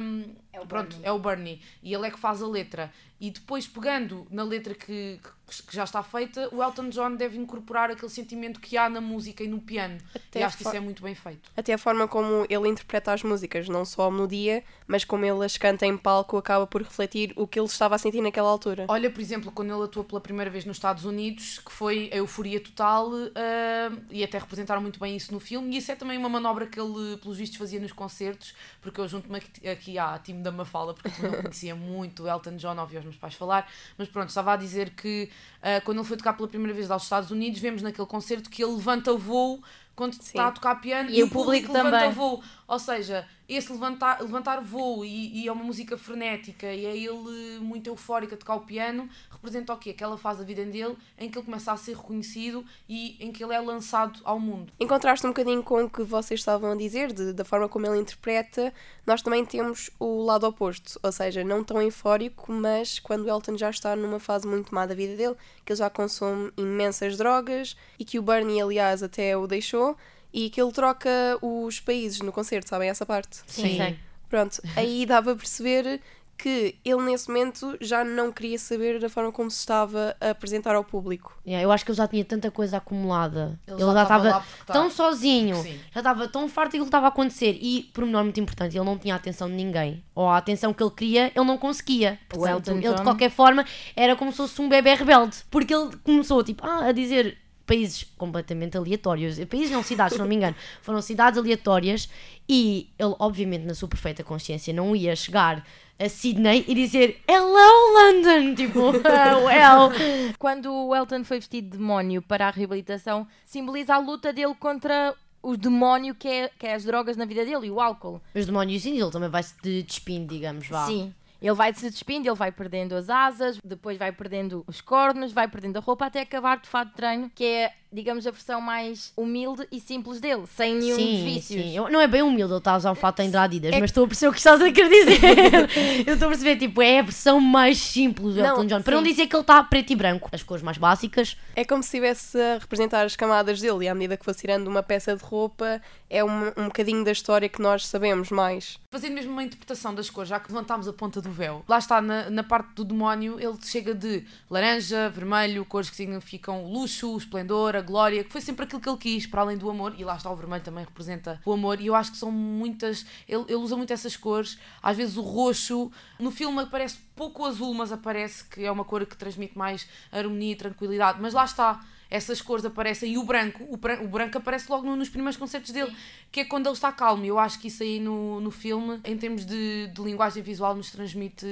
pronto, 0.69 0.98
é 1.02 1.12
o 1.12 1.19
Bernie 1.19 1.60
e 1.82 1.94
ele 1.94 2.06
é 2.06 2.10
que 2.10 2.19
faz 2.19 2.42
a 2.42 2.46
letra. 2.48 2.92
E 3.20 3.31
depois, 3.31 3.66
pegando 3.66 4.26
na 4.31 4.42
letra 4.42 4.75
que, 4.75 5.19
que- 5.22 5.31
que 5.46 5.75
já 5.75 5.85
está 5.85 6.02
feita, 6.02 6.49
o 6.52 6.62
Elton 6.62 6.88
John 6.88 7.14
deve 7.17 7.38
incorporar 7.38 7.91
aquele 7.91 8.11
sentimento 8.11 8.61
que 8.61 8.76
há 8.76 8.88
na 8.88 9.00
música 9.00 9.44
e 9.44 9.49
no 9.49 9.61
piano. 9.61 9.99
Até 10.14 10.41
e 10.41 10.43
acho 10.43 10.56
que 10.56 10.62
isso 10.62 10.75
é 10.75 10.81
muito 10.81 11.02
bem 11.02 11.14
feito. 11.14 11.50
Até 11.56 11.75
a 11.75 11.79
forma 11.79 12.08
como 12.08 12.46
ele 12.49 12.69
interpreta 12.69 13.12
as 13.12 13.23
músicas, 13.23 13.69
não 13.69 13.85
só 13.85 14.08
a 14.08 14.11
melodia, 14.11 14.64
mas 14.87 15.05
como 15.05 15.25
ele 15.25 15.44
as 15.44 15.56
canta 15.56 15.87
em 15.87 15.96
palco, 15.96 16.37
acaba 16.37 16.67
por 16.67 16.82
refletir 16.82 17.32
o 17.37 17.46
que 17.46 17.58
ele 17.58 17.67
estava 17.67 17.94
a 17.94 17.99
sentir 17.99 18.20
naquela 18.20 18.49
altura. 18.49 18.87
Olha, 18.88 19.11
por 19.11 19.20
exemplo, 19.20 19.52
quando 19.52 19.73
ele 19.75 19.85
atuou 19.85 20.05
pela 20.05 20.20
primeira 20.20 20.50
vez 20.50 20.64
nos 20.64 20.76
Estados 20.76 21.05
Unidos, 21.05 21.58
que 21.58 21.70
foi 21.70 22.11
a 22.12 22.17
euforia 22.17 22.61
total, 22.61 23.11
ah, 23.35 23.93
e 24.11 24.25
até 24.25 24.38
representaram 24.38 24.81
muito 24.81 24.99
bem 24.99 25.17
isso 25.17 25.32
no 25.32 25.41
filme, 25.41 25.75
e 25.75 25.79
isso 25.79 25.93
é 25.93 25.94
também 25.94 26.17
uma 26.19 26.29
manobra 26.29 26.67
que 26.67 26.81
ele, 26.81 27.17
pelos 27.19 27.37
vistos, 27.37 27.58
fazia 27.58 27.79
nos 27.79 27.93
concertos, 27.93 28.55
porque 28.81 29.00
eu 29.00 29.06
junto-me 29.06 29.37
aqui, 29.37 29.69
aqui 29.69 29.99
à 29.99 30.19
time 30.19 30.43
da 30.43 30.50
Mafala, 30.50 30.94
porque 30.94 31.08
eu 31.25 31.31
não 31.31 31.38
conhecia 31.43 31.75
muito 31.75 32.25
o 32.25 32.29
Elton 32.29 32.56
John, 32.56 32.79
ouvi 32.79 32.96
os 32.96 33.05
meus 33.05 33.17
pais 33.17 33.35
falar, 33.35 33.70
mas 33.99 34.08
pronto, 34.08 34.29
estava 34.29 34.55
a 34.55 34.56
dizer 34.56 34.91
que 34.91 35.31
ah, 35.62 35.81
quando 35.81 35.98
ele 35.98 36.06
foi 36.06 36.16
tocar 36.16 36.34
pela 36.34 36.48
primeira 36.48 36.75
vez 36.75 36.90
aos 36.90 37.04
Estados 37.04 37.31
Unidos, 37.31 37.58
vemos 37.60 37.82
naquele 37.82 38.06
concerto 38.06 38.50
que 38.50 38.62
ele 38.62 38.72
levanta 38.72 39.14
voo 39.14 39.62
quando 39.96 40.12
está 40.14 40.48
a 40.48 40.52
tocar 40.52 40.75
piano 40.76 41.10
E 41.10 41.22
o 41.22 41.31
público 41.31 41.72
levanta 41.72 41.98
também. 41.98 42.12
voo. 42.12 42.42
Ou 42.66 42.78
seja, 42.78 43.26
esse 43.49 43.70
levantar, 43.73 44.20
levantar 44.23 44.61
voo 44.61 45.05
e, 45.05 45.43
e 45.43 45.49
é 45.49 45.52
uma 45.52 45.64
música 45.64 45.99
frenética 45.99 46.73
e 46.73 46.87
é 46.87 46.96
ele 46.96 47.58
muito 47.61 47.88
eufórico 47.88 48.35
a 48.35 48.37
tocar 48.37 48.55
o 48.55 48.61
piano, 48.61 49.08
representa 49.31 49.73
o 49.73 49.76
quê? 49.76 49.91
Aquela 49.91 50.17
fase 50.17 50.38
da 50.41 50.44
vida 50.46 50.64
dele 50.64 50.96
em 51.19 51.29
que 51.29 51.38
ele 51.38 51.44
começa 51.44 51.70
a 51.73 51.76
ser 51.76 51.96
reconhecido 51.96 52.64
e 52.88 53.17
em 53.20 53.31
que 53.32 53.44
ele 53.44 53.52
é 53.52 53.61
lançado 53.61 54.20
ao 54.25 54.41
mundo. 54.41 54.73
Em 54.81 54.87
contraste 54.87 55.26
um 55.26 55.31
bocadinho 55.31 55.62
com 55.62 55.85
o 55.85 55.91
que 55.91 56.02
vocês 56.02 56.41
estavam 56.41 56.73
a 56.73 56.75
dizer, 56.76 57.12
de- 57.12 57.32
da 57.32 57.44
forma 57.44 57.69
como 57.69 57.87
ele 57.87 57.99
interpreta, 58.00 58.73
nós 59.06 59.20
também 59.20 59.44
temos 59.44 59.91
o 60.00 60.23
lado 60.25 60.46
oposto, 60.46 60.99
ou 61.02 61.12
seja, 61.12 61.44
não 61.44 61.62
tão 61.62 61.82
eufórico, 61.82 62.50
mas 62.50 62.99
quando 62.99 63.29
Elton 63.29 63.58
já 63.58 63.69
está 63.69 63.94
numa 63.94 64.19
fase 64.19 64.46
muito 64.46 64.75
má 64.75 64.87
da 64.87 64.94
vida 64.94 65.17
dele, 65.17 65.37
que 65.64 65.73
ele 65.73 65.79
já 65.79 65.91
consome 65.91 66.50
imensas 66.56 67.17
drogas 67.19 67.76
e 67.99 68.05
que 68.05 68.19
o 68.19 68.23
Bernie, 68.23 68.62
aliás, 68.62 69.02
até 69.02 69.37
o 69.37 69.46
deixou, 69.46 69.96
e 70.34 70.50
que 70.50 70.60
ele 70.60 70.72
troca 70.72 71.08
os 71.40 71.78
países 71.78 72.20
no 72.20 72.32
concerto, 72.32 72.69
sabem 72.69 72.90
essa 72.90 73.06
parte? 73.06 73.38
Sim, 73.46 73.76
sei. 73.76 73.98
Pronto, 74.28 74.60
aí 74.76 75.06
dava 75.06 75.32
a 75.32 75.36
perceber 75.36 76.00
que 76.36 76.75
ele 76.84 77.00
nesse 77.02 77.28
momento 77.28 77.76
já 77.81 78.02
não 78.02 78.32
queria 78.32 78.58
saber 78.58 78.98
da 78.98 79.08
forma 79.08 79.31
como 79.31 79.48
se 79.48 79.58
estava 79.60 80.16
a 80.20 80.31
apresentar 80.31 80.75
ao 80.75 80.82
público. 80.82 81.32
Yeah, 81.46 81.62
eu 81.64 81.70
acho 81.70 81.84
que 81.84 81.92
ele 81.92 81.96
já 81.96 82.08
tinha 82.08 82.25
tanta 82.25 82.50
coisa 82.50 82.78
acumulada. 82.78 83.56
Ele 83.69 83.76
Ele, 83.76 83.86
já 83.86 83.92
já 83.92 84.02
estava 84.02 84.40
porque 84.40 84.64
tá- 84.66 84.72
tão 84.72 84.90
sozinho, 84.90 85.54
Sim. 85.62 85.78
já 85.92 86.00
estava 86.00 86.26
tão 86.26 86.48
farto 86.48 86.72
que 86.72 86.78
estava 86.82 87.06
a 87.06 87.10
acontecer. 87.10 87.56
E, 87.60 87.84
por 87.94 88.04
menor 88.04 88.25
muito 88.25 88.40
importante, 88.40 88.76
ele 88.76 88.84
não 88.84 88.98
tinha 88.98 89.14
a 89.14 89.16
atenção 89.16 89.48
de 89.48 89.54
ninguém. 89.54 90.02
Ou 90.12 90.28
a 90.28 90.36
atenção 90.36 90.75
que 90.75 90.82
ele 90.82 90.90
queria, 90.90 91.26
ele 91.32 91.44
não 91.44 91.56
conseguia. 91.56 92.19
Portanto, 92.28 92.69
ele, 92.72 92.94
de 92.94 93.02
qualquer 93.04 93.31
forma, 93.31 93.64
era 93.94 94.16
como 94.16 94.32
se 94.32 94.38
fosse 94.38 94.60
um 94.60 94.69
bebê 94.69 94.94
rebelde. 94.94 95.36
Porque 95.48 95.72
ele 95.72 95.96
começou 96.02 96.42
tipo, 96.42 96.66
ah, 96.66 96.86
a 96.86 96.92
dizer 96.92 97.38
países 97.66 98.05
completamente 98.16 98.76
aleatórios. 98.76 99.38
Países 99.46 99.70
não 99.70 99.82
cidades, 99.82 100.14
se 100.14 100.19
não 100.19 100.26
me 100.26 100.34
engano. 100.34 100.55
Foram 100.82 101.00
cidades 101.00 101.38
aleatórias. 101.38 102.08
E 102.49 102.90
ele, 102.99 103.14
obviamente, 103.19 103.64
na 103.64 103.75
sua 103.75 103.88
perfeita 103.88 104.22
consciência, 104.22 104.72
não 104.72 104.94
ia 104.94 105.14
chegar 105.16 105.66
a 105.99 106.08
Sydney 106.08 106.64
e 106.66 106.75
dizer 106.75 107.20
Hello 107.28 107.52
London! 107.94 108.55
Tipo, 108.55 108.81
"Oh, 108.90 109.46
well. 109.46 109.90
Quando 110.38 110.72
o 110.72 110.94
Elton 110.94 111.25
foi 111.25 111.38
vestido 111.38 111.70
de 111.70 111.78
demónio 111.78 112.20
para 112.20 112.49
a 112.49 112.50
reabilitação, 112.50 113.26
simboliza 113.44 113.94
a 113.94 113.99
luta 113.99 114.32
dele 114.32 114.55
contra 114.55 115.14
o 115.43 115.56
demónio 115.56 116.14
que 116.14 116.26
é, 116.26 116.50
que 116.58 116.67
é 116.67 116.75
as 116.75 116.84
drogas 116.84 117.17
na 117.17 117.25
vida 117.25 117.44
dele 117.44 117.67
e 117.67 117.70
o 117.70 117.81
álcool. 117.81 118.20
Os 118.34 118.46
demónios 118.46 118.84
ele 118.84 119.10
também 119.10 119.28
vai 119.28 119.43
se 119.43 119.55
de- 119.62 119.82
despindo, 119.82 120.32
digamos, 120.34 120.67
vá. 120.69 120.87
Sim. 120.87 121.14
Ele 121.44 121.52
vai 121.52 121.75
se 121.75 121.91
despindo, 121.91 122.26
ele 122.26 122.35
vai 122.35 122.50
perdendo 122.50 122.96
as 122.96 123.11
asas, 123.11 123.58
depois 123.62 123.99
vai 123.99 124.11
perdendo 124.11 124.64
os 124.67 124.81
cornos, 124.81 125.31
vai 125.31 125.46
perdendo 125.46 125.76
a 125.76 125.81
roupa 125.81 126.06
até 126.06 126.23
acabar 126.23 126.56
de 126.56 126.67
fato 126.67 126.88
de 126.88 126.94
treino, 126.94 127.31
que 127.35 127.44
é, 127.44 127.75
digamos, 127.94 128.26
a 128.26 128.31
versão 128.31 128.61
mais 128.61 129.12
humilde 129.17 129.67
e 129.70 129.81
simples 129.81 130.20
dele, 130.20 130.43
sem 130.56 130.75
nenhum 130.75 130.96
Sim, 130.96 131.25
vícios. 131.25 131.62
sim. 131.62 131.76
Eu- 131.76 131.88
não 131.88 132.00
é 132.00 132.06
bem 132.08 132.23
humilde 132.23 132.52
ele 132.52 132.58
está 132.58 132.73
a 132.73 132.76
usar 132.76 132.91
o 132.91 132.94
fato 132.94 133.20
em 133.20 133.31
da 133.31 133.43
Adidas, 133.44 133.73
É 133.73 133.79
mas 133.81 133.91
estou 133.91 134.05
a 134.05 134.08
perceber 134.08 134.29
o 134.31 134.32
que 134.32 134.38
estás 134.38 134.61
a 134.61 134.73
querer 134.73 134.88
dizer. 134.91 135.20
eu 136.06 136.14
estou 136.14 136.26
a 136.26 136.31
perceber, 136.31 136.56
tipo, 136.56 136.82
é 136.82 136.99
a 136.99 137.02
versão 137.02 137.41
mais 137.41 137.79
simples 137.79 138.35
do 138.35 138.41
Não, 138.43 138.49
Elton 138.50 138.67
John. 138.67 138.82
Para 138.82 138.96
não 138.96 139.02
dizer 139.02 139.26
que 139.26 139.37
ele 139.37 139.41
está 139.43 139.62
preto 139.62 139.93
e 139.93 139.96
branco. 139.96 140.29
As 140.32 140.43
cores 140.43 140.62
mais 140.62 140.76
básicas. 140.76 141.37
É 141.55 141.64
como 141.64 141.82
se 141.82 141.88
estivesse 141.88 142.38
a 142.41 142.58
representar 142.58 143.05
as 143.05 143.14
camadas 143.17 143.61
dele 143.61 143.85
e 143.85 143.88
à 143.88 143.94
medida 143.94 144.17
que 144.17 144.25
fosse 144.25 144.41
tirando 144.41 144.67
uma 144.67 144.82
peça 144.82 145.17
de 145.17 145.23
roupa 145.23 145.81
é 146.11 146.23
um, 146.25 146.49
um 146.56 146.64
bocadinho 146.67 147.05
da 147.05 147.12
história 147.12 147.49
que 147.49 147.61
nós 147.61 147.87
sabemos 147.87 148.31
mais. 148.31 148.79
Fazendo 148.91 149.14
mesmo 149.14 149.32
uma 149.32 149.43
interpretação 149.43 149.94
das 149.94 150.08
cores, 150.08 150.29
já 150.29 150.38
que 150.38 150.49
levantámos 150.49 150.87
a 150.87 150.93
ponta 150.93 151.20
do 151.20 151.31
véu. 151.31 151.64
Lá 151.69 151.79
está, 151.79 152.00
na, 152.00 152.31
na 152.31 152.43
parte 152.44 152.73
do 152.75 152.85
demónio, 152.85 153.38
ele 153.41 153.56
chega 153.64 153.93
de 153.94 154.25
laranja, 154.49 155.08
vermelho, 155.11 155.64
cores 155.64 155.91
que 155.91 155.96
significam 155.96 156.64
luxo, 156.67 157.17
esplendor, 157.17 157.75
glória, 157.84 158.25
que 158.25 158.32
foi 158.32 158.40
sempre 158.40 158.64
aquilo 158.64 158.81
que 158.81 158.88
ele 158.88 158.98
quis, 158.98 159.26
para 159.26 159.42
além 159.42 159.56
do 159.56 159.70
amor. 159.70 159.94
E 159.96 160.04
lá 160.04 160.16
está, 160.16 160.28
o 160.31 160.34
vermelho 160.36 160.64
também 160.64 160.84
representa 160.84 161.40
o 161.44 161.52
amor. 161.52 161.81
E 161.81 161.86
eu 161.86 161.94
acho 161.94 162.10
que 162.10 162.19
são 162.19 162.32
muitas. 162.32 163.06
Ele, 163.28 163.44
ele 163.46 163.54
usa 163.54 163.76
muito 163.76 163.92
essas 163.92 164.16
cores. 164.16 164.58
Às 164.82 164.96
vezes 164.96 165.16
o 165.16 165.22
roxo. 165.22 165.92
No 166.19 166.31
filme 166.32 166.60
aparece 166.60 166.98
pouco 167.14 167.44
azul, 167.44 167.72
mas 167.75 167.92
aparece 167.92 168.42
que 168.44 168.64
é 168.64 168.70
uma 168.72 168.84
cor 168.84 169.06
que 169.06 169.16
transmite 169.16 169.56
mais 169.56 169.86
harmonia 170.10 170.52
e 170.52 170.56
tranquilidade. 170.56 171.20
Mas 171.22 171.32
lá 171.32 171.44
está. 171.44 171.81
Essas 172.10 172.40
cores 172.40 172.64
aparecem 172.64 173.14
e 173.14 173.19
o 173.19 173.25
branco, 173.25 173.64
o 173.69 173.76
branco, 173.76 174.04
o 174.04 174.08
branco 174.08 174.38
aparece 174.38 174.70
logo 174.70 174.86
no- 174.86 174.94
nos 174.94 175.08
primeiros 175.08 175.36
concertos 175.36 175.72
dele, 175.72 175.92
que 176.31 176.40
é 176.40 176.44
quando 176.44 176.66
ele 176.66 176.75
está 176.75 176.92
calmo. 176.92 177.25
Eu 177.25 177.38
acho 177.40 177.58
que 177.58 177.66
isso 177.69 177.82
aí 177.82 177.98
no, 177.98 178.40
no 178.40 178.52
filme, 178.52 179.00
em 179.04 179.16
termos 179.16 179.44
de, 179.44 179.88
de 179.88 180.00
linguagem 180.02 180.40
visual, 180.40 180.76
nos 180.76 180.90
transmite 180.92 181.44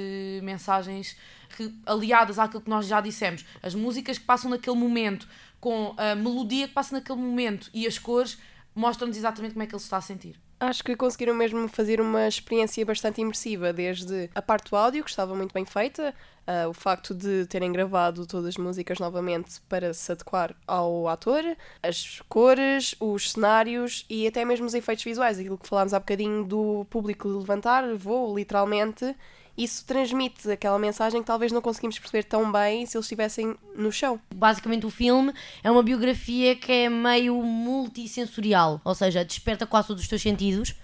mensagens 0.42 1.16
que, 1.56 1.72
aliadas 1.84 2.38
àquilo 2.38 2.60
que 2.62 2.70
nós 2.70 2.86
já 2.86 3.00
dissemos. 3.00 3.44
As 3.62 3.74
músicas 3.74 4.18
que 4.18 4.24
passam 4.24 4.50
naquele 4.50 4.76
momento, 4.76 5.26
com 5.62 5.94
a 5.96 6.16
melodia 6.16 6.66
que 6.66 6.74
passa 6.74 6.96
naquele 6.96 7.20
momento 7.20 7.70
e 7.72 7.86
as 7.86 7.96
cores, 7.96 8.36
mostram-nos 8.74 9.16
exatamente 9.16 9.52
como 9.52 9.62
é 9.62 9.66
que 9.68 9.72
ele 9.72 9.78
se 9.78 9.86
está 9.86 9.98
a 9.98 10.00
sentir. 10.00 10.34
Acho 10.58 10.82
que 10.82 10.96
conseguiram 10.96 11.34
mesmo 11.34 11.68
fazer 11.68 12.00
uma 12.00 12.26
experiência 12.26 12.84
bastante 12.84 13.20
imersiva, 13.20 13.72
desde 13.72 14.28
a 14.34 14.42
parte 14.42 14.70
do 14.70 14.76
áudio, 14.76 15.04
que 15.04 15.10
estava 15.10 15.36
muito 15.36 15.52
bem 15.52 15.64
feita, 15.64 16.12
ah, 16.44 16.68
o 16.68 16.72
facto 16.72 17.14
de 17.14 17.46
terem 17.46 17.70
gravado 17.70 18.26
todas 18.26 18.46
as 18.46 18.56
músicas 18.56 18.98
novamente 18.98 19.60
para 19.68 19.94
se 19.94 20.10
adequar 20.10 20.56
ao 20.66 21.06
ator, 21.06 21.44
as 21.80 22.20
cores, 22.28 22.96
os 22.98 23.30
cenários 23.30 24.04
e 24.10 24.26
até 24.26 24.44
mesmo 24.44 24.66
os 24.66 24.74
efeitos 24.74 25.04
visuais, 25.04 25.38
aquilo 25.38 25.58
que 25.58 25.68
falámos 25.68 25.94
há 25.94 26.00
bocadinho 26.00 26.44
do 26.44 26.84
público 26.90 27.28
levantar 27.28 27.94
voo, 27.94 28.36
literalmente. 28.36 29.14
Isso 29.56 29.84
transmite 29.84 30.50
aquela 30.50 30.78
mensagem 30.78 31.20
que 31.20 31.26
talvez 31.26 31.52
não 31.52 31.60
conseguimos 31.60 31.98
perceber 31.98 32.24
tão 32.24 32.50
bem 32.50 32.86
se 32.86 32.96
eles 32.96 33.04
estivessem 33.04 33.54
no 33.76 33.92
chão. 33.92 34.18
Basicamente, 34.34 34.86
o 34.86 34.90
filme 34.90 35.32
é 35.62 35.70
uma 35.70 35.82
biografia 35.82 36.56
que 36.56 36.72
é 36.72 36.88
meio 36.88 37.34
multissensorial. 37.42 38.80
Ou 38.84 38.94
seja, 38.94 39.24
desperta 39.24 39.66
quase 39.66 39.88
todos 39.88 40.02
os 40.02 40.08
teus 40.08 40.22
sentidos. 40.22 40.74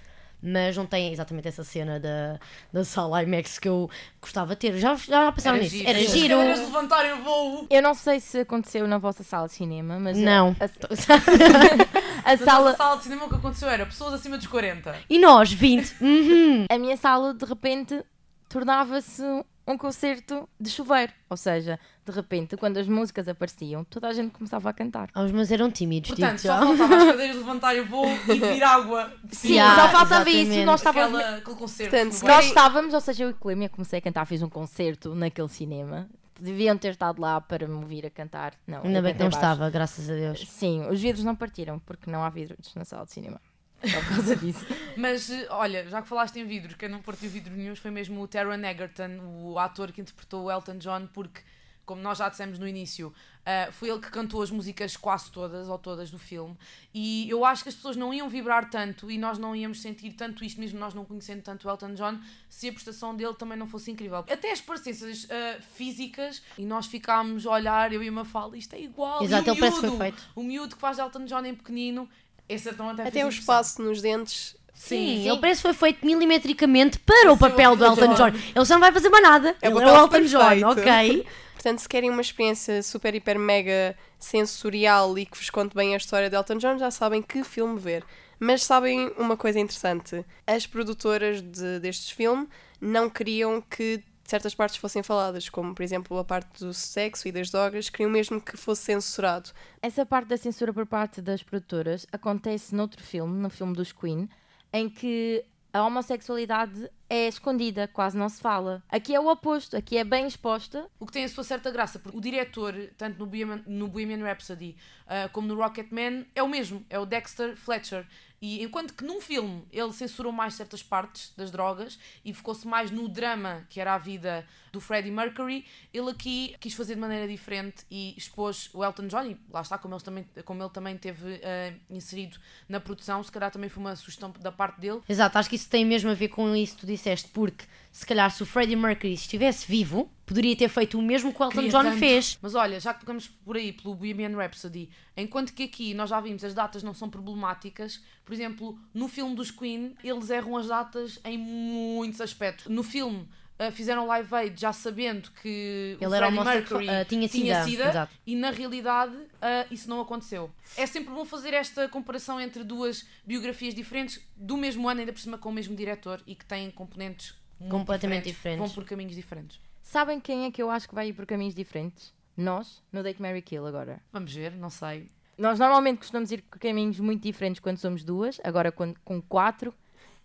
Mas 0.40 0.76
não 0.76 0.86
tem 0.86 1.12
exatamente 1.12 1.48
essa 1.48 1.64
cena 1.64 1.98
da, 1.98 2.38
da 2.72 2.84
sala 2.84 3.24
IMAX 3.24 3.58
que 3.58 3.68
eu 3.68 3.90
gostava 4.22 4.54
de 4.54 4.60
ter. 4.60 4.78
Já, 4.78 4.94
já 4.94 5.32
pensaram 5.32 5.56
Era 5.56 5.64
nisso? 5.64 5.76
giro. 5.76 5.88
Era 5.90 5.98
as 5.98 6.10
giro. 6.12 6.36
cadeiras 6.36 6.60
levantarem 6.60 7.12
o 7.14 7.22
voo. 7.24 7.66
Eu 7.68 7.82
não 7.82 7.92
sei 7.92 8.20
se 8.20 8.38
aconteceu 8.38 8.86
na 8.86 8.98
vossa 8.98 9.24
sala 9.24 9.48
de 9.48 9.54
cinema, 9.54 9.98
mas 9.98 10.16
a- 10.16 10.20
Não. 10.20 10.54
a, 10.60 10.68
Na 12.24 12.32
a 12.34 12.36
sala, 12.36 12.76
sala 12.76 12.96
de 12.98 13.02
cinema 13.02 13.24
o 13.24 13.28
que 13.28 13.34
aconteceu 13.34 13.68
era 13.68 13.84
pessoas 13.84 14.14
acima 14.14 14.36
dos 14.38 14.46
40. 14.46 14.94
E 15.10 15.18
nós, 15.18 15.52
20. 15.52 15.96
Uhum. 16.00 16.66
a 16.70 16.78
minha 16.78 16.96
sala 16.96 17.34
de 17.34 17.44
repente 17.44 18.00
tornava-se 18.48 19.22
um 19.66 19.76
concerto 19.76 20.48
de 20.58 20.70
chuveiro, 20.70 21.12
ou 21.28 21.36
seja, 21.36 21.78
de 22.06 22.10
repente 22.10 22.56
quando 22.56 22.78
as 22.78 22.88
músicas 22.88 23.28
apareciam, 23.28 23.84
toda 23.84 24.08
a 24.08 24.12
gente 24.14 24.30
começava 24.32 24.70
a 24.70 24.72
cantar. 24.72 25.10
Ah, 25.12 25.22
os 25.22 25.30
meus 25.30 25.50
eram 25.50 25.70
tímidos. 25.70 26.08
Portanto, 26.10 26.36
digo 26.36 26.40
só 26.40 26.48
já. 26.58 26.66
faltava 26.66 26.96
as 26.96 27.04
cadeiras 27.04 27.36
levantarem 27.36 27.80
o 27.82 27.86
voo 27.86 28.06
e 28.06 28.34
vir 28.40 28.62
água. 28.62 29.12
Sim, 29.30 29.52
Yeah, 29.52 29.74
só 29.74 29.88
faltava 29.90 30.30
exatamente. 30.30 30.56
isso, 30.56 30.64
nós 30.66 30.80
estávamos 30.80 31.18
Aquela, 31.20 31.36
aquele 31.36 31.56
concerto. 31.56 31.90
Portanto. 31.90 32.22
Nós 32.26 32.44
estávamos, 32.46 32.94
ou 32.94 33.00
seja, 33.02 33.24
eu 33.24 33.30
e 33.30 33.34
Clemia 33.34 33.68
comecei 33.68 33.98
a 33.98 34.02
cantar, 34.02 34.24
fiz 34.24 34.42
um 34.42 34.48
concerto 34.48 35.14
naquele 35.14 35.48
cinema. 35.48 36.08
Deviam 36.40 36.78
ter 36.78 36.92
estado 36.92 37.20
lá 37.20 37.38
para 37.40 37.66
me 37.66 37.74
ouvir 37.74 38.06
a 38.06 38.10
cantar. 38.10 38.54
Não, 38.66 38.82
Ainda 38.84 39.02
bem 39.02 39.12
que 39.12 39.18
não 39.18 39.26
baixo. 39.26 39.36
estava, 39.38 39.68
graças 39.68 40.08
a 40.08 40.14
Deus. 40.14 40.48
Sim, 40.48 40.86
os 40.88 41.00
vidros 41.00 41.24
não 41.24 41.34
partiram, 41.36 41.78
porque 41.80 42.08
não 42.10 42.22
há 42.22 42.30
vidros 42.30 42.74
na 42.76 42.84
sala 42.84 43.04
de 43.04 43.12
cinema. 43.12 43.40
Só 43.84 44.00
por 44.00 44.08
causa 44.08 44.36
disso. 44.36 44.66
Mas 44.96 45.30
eh, 45.30 45.46
olha, 45.50 45.88
já 45.88 46.02
que 46.02 46.08
falaste 46.08 46.36
em 46.38 46.44
vidros, 46.44 46.74
quem 46.74 46.88
não 46.88 47.00
partiu 47.00 47.30
vidro 47.30 47.54
nenhum 47.54 47.76
foi 47.76 47.90
mesmo 47.90 48.20
o 48.20 48.28
Taron 48.28 48.64
Egerton, 48.64 49.20
o 49.20 49.58
ator 49.58 49.92
que 49.92 50.00
interpretou 50.00 50.44
o 50.44 50.50
Elton 50.50 50.78
John, 50.78 51.06
porque, 51.12 51.40
como 51.86 52.02
nós 52.02 52.18
já 52.18 52.28
dissemos 52.28 52.58
no 52.58 52.66
início, 52.66 53.12
ah, 53.50 53.72
foi 53.72 53.88
ele 53.88 53.98
que 53.98 54.10
cantou 54.10 54.42
as 54.42 54.50
músicas 54.50 54.94
quase 54.94 55.30
todas 55.30 55.70
ou 55.70 55.78
todas 55.78 56.10
do 56.10 56.18
filme. 56.18 56.54
E 56.92 57.30
eu 57.30 57.46
acho 57.46 57.62
que 57.62 57.70
as 57.70 57.74
pessoas 57.74 57.96
não 57.96 58.12
iam 58.12 58.28
vibrar 58.28 58.68
tanto 58.68 59.10
e 59.10 59.16
nós 59.16 59.38
não 59.38 59.56
íamos 59.56 59.80
sentir 59.80 60.12
tanto 60.12 60.44
isto, 60.44 60.60
mesmo 60.60 60.78
nós 60.78 60.92
não 60.92 61.02
conhecendo 61.02 61.40
tanto 61.40 61.66
o 61.66 61.70
Elton 61.70 61.94
John, 61.94 62.20
se 62.50 62.68
a 62.68 62.72
prestação 62.72 63.16
dele 63.16 63.32
também 63.32 63.56
não 63.56 63.66
fosse 63.66 63.90
incrível. 63.90 64.18
Até 64.18 64.52
as 64.52 64.60
parecenças 64.60 65.26
ah, 65.30 65.62
físicas, 65.62 66.42
e 66.58 66.66
nós 66.66 66.86
ficámos 66.86 67.46
a 67.46 67.52
olhar, 67.52 67.90
eu 67.90 68.02
e 68.02 68.10
uma 68.10 68.24
fala, 68.24 68.54
isto 68.54 68.74
é 68.74 68.82
igual. 68.82 69.22
Exato, 69.22 69.48
o 69.48 69.54
ele 69.54 69.60
parece 69.60 69.76
que 69.76 69.80
foi 69.80 69.88
miúdo, 69.88 70.02
feito. 70.02 70.30
O 70.36 70.42
miúdo 70.42 70.74
que 70.74 70.80
faz 70.80 70.98
Elton 70.98 71.24
John 71.24 71.44
em 71.46 71.54
pequenino, 71.54 72.06
esse 72.48 72.68
até, 72.68 73.24
o 73.24 73.28
espaço 73.28 73.82
nos 73.82 74.00
dentes. 74.00 74.56
Sim, 74.74 75.22
sim. 75.22 75.28
ele 75.28 75.38
parece 75.38 75.60
que 75.60 75.68
foi 75.68 75.74
feito 75.74 76.06
milimetricamente 76.06 77.00
para 77.00 77.32
o 77.32 77.36
papel 77.36 77.74
do 77.74 77.84
Elton 77.84 78.14
John. 78.14 78.28
Ele 78.28 78.64
já 78.64 78.74
não 78.74 78.80
vai 78.80 78.92
fazer 78.92 79.08
mais 79.08 79.24
nada. 79.24 79.56
É 79.60 79.68
o 79.68 79.72
ele 79.72 79.80
é 79.80 79.92
papel 79.92 79.94
o 79.94 80.04
Elton 80.04 80.22
John, 80.22 80.70
ok? 80.70 81.26
Portanto, 81.54 81.80
se 81.80 81.88
querem 81.88 82.08
uma 82.08 82.20
experiência 82.20 82.80
super, 82.84 83.12
hiper, 83.14 83.36
mega 83.36 83.96
sensorial 84.16 85.18
e 85.18 85.26
que 85.26 85.36
vos 85.36 85.50
conte 85.50 85.74
bem 85.74 85.94
a 85.94 85.96
história 85.96 86.30
de 86.30 86.36
Elton 86.36 86.56
John, 86.58 86.78
já 86.78 86.90
sabem 86.90 87.20
que 87.20 87.42
filme 87.42 87.78
ver. 87.78 88.04
Mas 88.38 88.62
sabem 88.62 89.12
uma 89.18 89.36
coisa 89.36 89.58
interessante: 89.58 90.24
as 90.46 90.66
produtoras 90.66 91.42
de, 91.42 91.80
destes 91.80 92.10
filmes 92.10 92.48
não 92.80 93.10
queriam 93.10 93.60
que 93.60 94.02
certas 94.28 94.54
partes 94.54 94.76
fossem 94.76 95.02
faladas, 95.02 95.48
como 95.48 95.74
por 95.74 95.82
exemplo 95.82 96.18
a 96.18 96.24
parte 96.24 96.62
do 96.62 96.74
sexo 96.74 97.26
e 97.26 97.32
das 97.32 97.50
drogas, 97.50 97.88
queriam 97.88 98.10
mesmo 98.10 98.40
que 98.40 98.56
fosse 98.56 98.82
censurado. 98.82 99.50
Essa 99.80 100.04
parte 100.04 100.28
da 100.28 100.36
censura 100.36 100.72
por 100.72 100.86
parte 100.86 101.22
das 101.22 101.42
produtoras 101.42 102.06
acontece 102.12 102.74
noutro 102.74 103.02
filme, 103.02 103.40
no 103.40 103.48
filme 103.48 103.74
dos 103.74 103.90
Queen, 103.90 104.28
em 104.72 104.88
que 104.88 105.44
a 105.72 105.82
homossexualidade 105.84 106.90
é 107.08 107.28
escondida, 107.28 107.88
quase 107.88 108.16
não 108.16 108.28
se 108.28 108.40
fala. 108.40 108.82
Aqui 108.88 109.14
é 109.14 109.20
o 109.20 109.28
oposto, 109.28 109.76
aqui 109.76 109.96
é 109.96 110.04
bem 110.04 110.26
exposta. 110.26 110.86
O 110.98 111.06
que 111.06 111.12
tem 111.12 111.24
a 111.24 111.28
sua 111.28 111.44
certa 111.44 111.70
graça, 111.70 111.98
porque 111.98 112.16
o 112.16 112.20
diretor, 112.20 112.74
tanto 112.96 113.18
no 113.18 113.26
Bohemian, 113.26 113.62
no 113.66 113.88
Bohemian 113.88 114.22
Rhapsody 114.24 114.76
ah, 115.06 115.28
como 115.32 115.48
no 115.48 115.54
Rocketman, 115.54 116.26
é 116.34 116.42
o 116.42 116.48
mesmo, 116.48 116.84
é 116.90 116.98
o 116.98 117.06
Dexter 117.06 117.56
Fletcher. 117.56 118.06
E 118.40 118.62
enquanto 118.62 118.94
que 118.94 119.04
num 119.04 119.20
filme 119.20 119.64
ele 119.72 119.92
censurou 119.92 120.32
mais 120.32 120.54
certas 120.54 120.82
partes 120.82 121.32
das 121.36 121.50
drogas 121.50 121.98
e 122.24 122.32
focou-se 122.32 122.66
mais 122.66 122.90
no 122.90 123.08
drama 123.08 123.66
que 123.68 123.80
era 123.80 123.94
a 123.94 123.98
vida 123.98 124.46
do 124.72 124.80
Freddie 124.80 125.10
Mercury, 125.10 125.64
ele 125.92 126.10
aqui 126.10 126.54
quis 126.60 126.74
fazer 126.74 126.94
de 126.94 127.00
maneira 127.00 127.26
diferente 127.26 127.84
e 127.90 128.14
expôs 128.16 128.70
o 128.72 128.84
Elton 128.84 129.08
John, 129.08 129.24
e 129.24 129.36
lá 129.50 129.62
está, 129.62 129.78
como 129.78 129.94
ele 129.94 130.02
também, 130.02 130.26
como 130.44 130.62
ele 130.62 130.70
também 130.70 130.96
teve 130.96 131.40
ah, 131.42 131.74
inserido 131.90 132.38
na 132.68 132.78
produção, 132.78 133.22
se 133.22 133.32
calhar 133.32 133.50
também 133.50 133.68
foi 133.68 133.82
uma 133.82 133.96
sugestão 133.96 134.30
da 134.38 134.52
parte 134.52 134.80
dele. 134.80 135.00
Exato, 135.08 135.38
acho 135.38 135.48
que 135.48 135.56
isso 135.56 135.68
tem 135.68 135.84
mesmo 135.84 136.10
a 136.10 136.14
ver 136.14 136.28
com 136.28 136.54
isso 136.54 136.74
que 136.74 136.80
tu 136.80 136.86
disseste, 136.86 137.28
porque 137.30 137.64
se 137.90 138.06
calhar 138.06 138.30
se 138.30 138.42
o 138.42 138.46
Freddie 138.46 138.76
Mercury 138.76 139.14
estivesse 139.14 139.66
vivo, 139.66 140.10
poderia 140.28 140.54
ter 140.54 140.68
feito 140.68 140.98
o 140.98 141.02
mesmo 141.02 141.32
que 141.32 141.40
o 141.40 141.44
Elton 141.44 141.54
Queria 141.54 141.70
John 141.70 141.82
tanto. 141.82 141.98
fez. 141.98 142.38
Mas 142.40 142.54
olha, 142.54 142.78
já 142.78 142.92
que 142.92 143.00
pegamos 143.00 143.26
por 143.26 143.56
aí 143.56 143.72
pelo 143.72 143.94
Bohemian 143.94 144.36
Rhapsody, 144.36 144.90
enquanto 145.16 145.52
que 145.54 145.64
aqui 145.64 145.94
nós 145.94 146.10
já 146.10 146.20
vimos 146.20 146.44
as 146.44 146.52
datas 146.54 146.82
não 146.82 146.92
são 146.94 147.08
problemáticas, 147.08 148.02
por 148.24 148.32
exemplo, 148.34 148.78
no 148.92 149.08
filme 149.08 149.34
dos 149.34 149.50
Queen, 149.50 149.94
eles 150.04 150.28
erram 150.30 150.56
as 150.56 150.68
datas 150.68 151.18
em 151.24 151.38
muitos 151.38 152.20
aspectos. 152.20 152.66
No 152.66 152.82
filme 152.82 153.26
ah, 153.58 153.72
fizeram 153.72 154.06
live 154.06 154.32
aid 154.34 154.60
já 154.60 154.72
sabendo 154.72 155.30
que 155.42 155.96
o 156.00 156.04
Ele 156.04 156.14
era 156.14 156.26
Freddie 156.26 156.38
homossexual- 156.38 156.80
Mercury 156.80 156.88
ah, 156.88 157.04
tinha 157.04 157.28
sida, 157.28 157.64
sida, 157.64 157.88
exato. 157.88 158.14
e 158.26 158.36
na 158.36 158.50
realidade 158.50 159.16
ah, 159.42 159.66
isso 159.70 159.88
não 159.90 160.00
aconteceu. 160.00 160.50
É 160.76 160.86
sempre 160.86 161.12
bom 161.12 161.24
fazer 161.24 161.54
esta 161.54 161.88
comparação 161.88 162.40
entre 162.40 162.62
duas 162.62 163.04
biografias 163.26 163.74
diferentes 163.74 164.20
do 164.36 164.56
mesmo 164.56 164.88
ano, 164.88 165.00
ainda 165.00 165.12
por 165.12 165.20
cima 165.20 165.38
com 165.38 165.48
o 165.48 165.52
mesmo 165.52 165.74
diretor 165.74 166.22
e 166.26 166.34
que 166.34 166.44
têm 166.44 166.70
componentes 166.70 167.34
Completamente 167.68 168.26
diferentes. 168.26 168.58
Vão 168.64 168.70
por 168.72 168.84
caminhos 168.84 169.16
diferentes. 169.16 169.58
Sabem 169.90 170.20
quem 170.20 170.44
é 170.44 170.50
que 170.50 170.62
eu 170.62 170.70
acho 170.70 170.86
que 170.86 170.94
vai 170.94 171.08
ir 171.08 171.12
por 171.14 171.24
caminhos 171.24 171.54
diferentes? 171.54 172.12
Nós, 172.36 172.82
no 172.92 173.02
Date 173.02 173.22
Mary 173.22 173.40
Kill 173.40 173.66
agora. 173.66 174.02
Vamos 174.12 174.30
ver, 174.34 174.52
não 174.54 174.68
sei. 174.68 175.10
Nós 175.38 175.58
normalmente 175.58 175.96
costumamos 176.00 176.30
ir 176.30 176.42
por 176.42 176.58
caminhos 176.58 177.00
muito 177.00 177.22
diferentes 177.22 177.58
quando 177.58 177.78
somos 177.78 178.04
duas, 178.04 178.38
agora 178.44 178.70
quando, 178.70 178.96
com 179.02 179.18
quatro, 179.22 179.72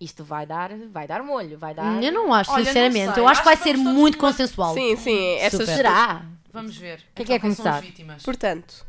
isto 0.02 0.22
vai 0.22 0.46
dar, 0.46 0.72
vai 0.92 1.08
dar 1.08 1.24
molho, 1.24 1.58
vai 1.58 1.74
dar. 1.74 2.04
Eu 2.04 2.12
não 2.12 2.34
acho, 2.34 2.52
Olha, 2.52 2.60
não 2.60 2.66
sinceramente. 2.66 3.14
sei, 3.14 3.24
eu 3.24 3.28
acho 3.30 3.40
que 3.40 3.46
vai 3.46 3.54
acho 3.54 3.64
que 3.64 3.70
ser 3.70 3.76
vamos 3.78 3.86
todos 3.88 4.02
muito 4.02 4.18
numa- 4.18 4.28
consensual. 4.32 4.74
Sim, 4.74 4.96
sim, 4.98 5.36
essas. 5.38 5.70
Será? 5.70 6.26
Vamos 6.52 6.76
ver. 6.78 7.02
Quem 7.16 7.26
quer 7.26 7.36
Então, 7.38 7.52
são 7.54 7.66
as 7.66 7.72
começar? 7.72 7.82
vítimas? 7.82 8.22
Portanto, 8.24 8.86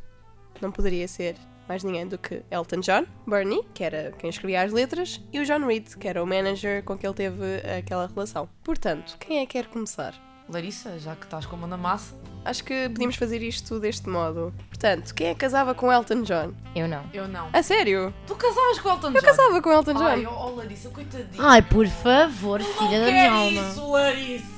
não 0.61 0.73
poderia 0.73 1.07
ser 1.07 1.37
mais 1.69 1.85
ninguém 1.85 2.09
do 2.09 2.19
que 2.19 2.43
Elton 2.51 2.81
John, 2.81 3.07
Bernie, 3.25 3.63
que 3.73 3.85
era 3.85 4.11
quem 4.19 4.29
escrevia 4.29 4.63
as 4.63 4.73
letras, 4.73 5.21
e 5.33 5.39
o 5.39 5.45
John 5.45 5.65
Reed, 5.69 5.95
que 5.95 6.09
era 6.09 6.21
o 6.21 6.27
manager 6.27 6.83
com 6.83 6.99
que 6.99 7.07
ele 7.07 7.15
teve 7.15 7.45
aquela 7.79 8.09
relação. 8.09 8.49
Portanto, 8.65 9.17
quem 9.21 9.39
é 9.39 9.47
que 9.47 9.53
quer 9.53 9.69
começar? 9.69 10.34
Larissa, 10.49 10.99
já 10.99 11.17
que 11.17 11.25
estás 11.25 11.47
com 11.47 11.57
a 11.57 11.59
mão 11.61 11.69
na 11.69 11.77
massa, 11.77 12.15
Acho 12.45 12.63
que 12.65 12.89
podíamos 12.91 13.17
fazer 13.17 13.43
isto 13.43 13.81
deste 13.81 14.09
modo. 14.09 14.53
Portanto, 14.69 15.15
quem 15.15 15.29
é 15.29 15.35
que 15.35 15.41
casava 15.41 15.75
com 15.75 15.91
Elton 15.93 16.23
John? 16.23 16.53
Eu 16.75 16.87
não. 16.87 17.03
eu 17.13 17.27
não. 17.27 17.49
A 17.53 17.63
sério? 17.63 18.13
Tu 18.27 18.35
casavas 18.35 18.79
com 18.81 18.89
o 18.89 18.93
Elton 18.93 19.11
John? 19.13 19.17
Eu 19.19 19.23
casava 19.23 19.63
com 19.63 19.73
Elton 19.73 19.95
John. 19.95 20.05
Ai, 20.05 20.27
oh, 20.27 20.47
oh, 20.47 20.55
Larissa, 20.57 20.89
coitadinha. 20.91 21.43
Ai, 21.43 21.63
por 21.63 21.87
favor, 21.87 22.61
não 22.61 22.67
filha 22.67 23.01
da 23.01 23.07
minha 23.07 23.33
alma. 23.33 23.51
isso, 23.71 23.91
Larissa. 23.91 24.55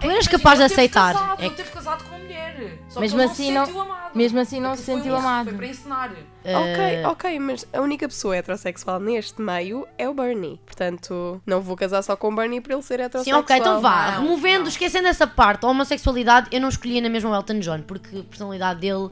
Tu 0.00 0.04
eras 0.04 0.04
Imagina, 0.04 0.30
capaz 0.30 0.58
de 0.58 0.64
aceitar. 0.64 1.12
Casado, 1.14 1.44
É 1.44 1.48
que- 1.50 1.56
teve 1.56 1.70
casado 1.70 2.04
com 2.04 2.10
uma 2.10 2.18
mulher. 2.18 2.78
Só 2.88 3.00
Mesmo 3.00 3.18
que 3.18 3.24
assim 3.24 3.52
não 3.52 3.54
não- 3.60 3.66
se 3.66 3.72
sentiu 3.72 3.80
amado. 3.82 3.98
Mesmo 4.14 4.40
assim 4.40 4.60
não 4.60 4.74
se 4.76 4.84
foi 4.84 4.94
sentiu 4.96 5.12
um- 5.12 5.16
amado. 5.16 5.44
Foi 5.48 5.54
para 5.54 5.66
ensinar. 5.66 6.10
Ok, 6.44 7.04
ok, 7.04 7.38
mas 7.40 7.66
a 7.74 7.80
única 7.82 8.08
pessoa 8.08 8.34
heterossexual 8.34 8.98
neste 8.98 9.40
meio 9.42 9.86
é 9.98 10.08
o 10.08 10.14
Bernie. 10.14 10.58
Portanto, 10.64 11.42
não 11.44 11.60
vou 11.60 11.76
casar 11.76 12.00
só 12.02 12.16
com 12.16 12.28
o 12.28 12.34
Bernie 12.34 12.60
por 12.60 12.72
ele 12.72 12.80
ser 12.82 12.98
Sim, 12.98 13.04
heterossexual. 13.04 13.40
ok, 13.42 13.56
então 13.56 13.80
vá. 13.82 14.12
Não, 14.12 14.22
Removendo, 14.22 14.60
não. 14.60 14.68
esquecendo 14.68 15.08
essa 15.08 15.26
parte, 15.26 15.66
a 15.66 15.68
homossexualidade, 15.68 16.48
eu 16.50 16.60
não 16.60 16.70
escolhia 16.70 17.02
na 17.02 17.10
mesma 17.18 17.30
o 17.30 17.34
Elton 17.34 17.60
John, 17.60 17.82
porque 17.82 18.18
a 18.18 18.22
personalidade 18.22 18.80
dele 18.80 19.10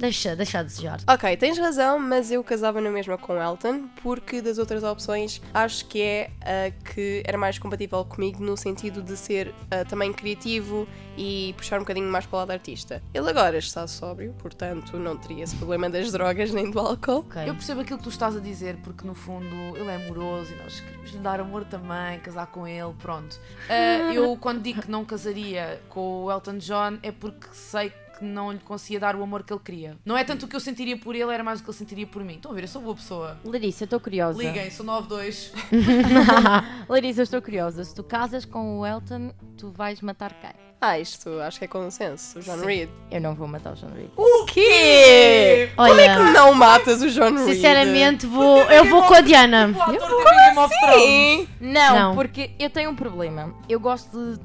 deixa, 0.00 0.34
deixa 0.34 0.60
a 0.60 0.62
desejar. 0.62 1.00
Ok, 1.06 1.36
tens 1.36 1.58
razão, 1.58 1.98
mas 1.98 2.30
eu 2.30 2.42
casava 2.42 2.80
na 2.80 2.90
mesma 2.90 3.18
com 3.18 3.40
Elton, 3.40 3.88
porque 4.02 4.40
das 4.40 4.58
outras 4.58 4.82
opções 4.82 5.40
acho 5.52 5.84
que 5.86 6.00
é 6.00 6.30
a 6.40 6.70
que 6.92 7.22
era 7.26 7.36
mais 7.36 7.58
compatível 7.58 8.04
comigo 8.04 8.42
no 8.42 8.56
sentido 8.56 9.02
de 9.02 9.16
ser 9.16 9.54
ah, 9.70 9.84
também 9.84 10.12
criativo 10.12 10.88
e 11.16 11.54
puxar 11.56 11.76
um 11.76 11.80
bocadinho 11.80 12.10
mais 12.10 12.24
para 12.24 12.36
o 12.36 12.38
lado 12.40 12.50
artista. 12.52 13.02
Ele 13.12 13.28
agora 13.28 13.58
está 13.58 13.86
sóbrio, 13.86 14.34
portanto 14.38 14.98
não 14.98 15.16
teria 15.16 15.44
esse 15.44 15.54
problema 15.56 15.90
das 15.90 16.10
drogas 16.10 16.50
nem 16.50 16.70
do 16.70 16.78
álcool. 16.78 17.18
Ok. 17.18 17.42
Eu 17.46 17.54
percebo 17.54 17.82
aquilo 17.82 17.98
que 17.98 18.04
tu 18.04 18.10
estás 18.10 18.36
a 18.36 18.40
dizer, 18.40 18.76
porque 18.82 19.06
no 19.06 19.14
fundo 19.14 19.54
ele 19.76 19.90
é 19.90 19.96
amoroso 19.96 20.52
e 20.52 20.56
nós 20.56 20.80
queremos 20.80 21.10
lhe 21.10 21.18
dar 21.18 21.40
amor 21.40 21.64
também, 21.64 22.18
casar 22.20 22.46
com 22.46 22.66
ele, 22.66 22.92
pronto. 22.98 23.38
Ah, 23.68 24.12
eu 24.14 24.36
quando 24.36 24.62
digo 24.62 24.80
que 24.80 24.90
não 24.90 25.04
casaria 25.04 25.80
com 25.88 26.24
o 26.24 26.32
Elton 26.32 26.58
John 26.58 26.98
é 27.02 27.12
porque 27.12 27.48
sei 27.52 27.90
que 27.90 28.09
não 28.20 28.52
lhe 28.52 28.58
conseguia 28.58 29.00
dar 29.00 29.16
o 29.16 29.22
amor 29.22 29.42
que 29.42 29.52
ele 29.52 29.60
queria. 29.64 29.96
Não 30.04 30.16
é 30.16 30.24
tanto 30.24 30.46
o 30.46 30.48
que 30.48 30.54
eu 30.56 30.60
sentiria 30.60 30.96
por 30.96 31.14
ele, 31.14 31.32
era 31.32 31.42
mais 31.42 31.60
o 31.60 31.62
que 31.64 31.70
ele 31.70 31.76
sentiria 31.76 32.06
por 32.06 32.22
mim. 32.24 32.34
Estão 32.34 32.52
a 32.52 32.54
ver, 32.54 32.64
eu 32.64 32.68
sou 32.68 32.82
boa 32.82 32.94
pessoa. 32.94 33.38
Larissa, 33.44 33.84
eu 33.84 33.86
estou 33.86 34.00
curiosa. 34.00 34.42
Liguem, 34.42 34.70
sou 34.70 34.84
92. 34.86 35.52
Larissa, 36.88 37.20
eu 37.20 37.24
estou 37.24 37.42
curiosa. 37.42 37.84
Se 37.84 37.94
tu 37.94 38.02
casas 38.02 38.44
com 38.44 38.78
o 38.80 38.86
Elton, 38.86 39.32
tu 39.56 39.70
vais 39.70 40.00
matar 40.00 40.32
quem? 40.40 40.50
Ah, 40.82 40.98
isto 40.98 41.28
acho 41.40 41.58
que 41.58 41.66
é 41.66 41.68
consenso, 41.68 42.38
o 42.38 42.42
John 42.42 42.56
Sim. 42.58 42.64
Reed. 42.64 42.88
Eu 43.10 43.20
não 43.20 43.34
vou 43.34 43.46
matar 43.46 43.74
o 43.74 43.76
John 43.76 43.90
Reed. 43.94 44.08
O 44.16 44.46
quê? 44.46 45.70
Como 45.76 45.88
é 46.00 46.08
que 46.08 46.20
Olha, 46.20 46.32
não 46.32 46.54
matas 46.54 47.02
o 47.02 47.10
John 47.10 47.34
Reed? 47.34 47.54
sinceramente, 47.54 48.24
vou, 48.26 48.62
eu 48.62 48.86
vou 48.86 49.02
com 49.02 49.12
a 49.12 49.20
Diana. 49.20 49.68
O 49.76 49.82
ator 49.82 49.94
teve 50.24 50.24
Game 50.24 50.58
of 50.58 50.74
Thrones. 50.80 51.02
Sim. 51.02 51.48
Não, 51.60 51.94
Não. 51.98 52.14
porque 52.14 52.52
eu 52.58 52.70
tenho 52.70 52.88
um 52.90 52.96
problema. 52.96 53.54
Eu 53.68 53.78
gosto 53.78 54.36
de 54.36 54.40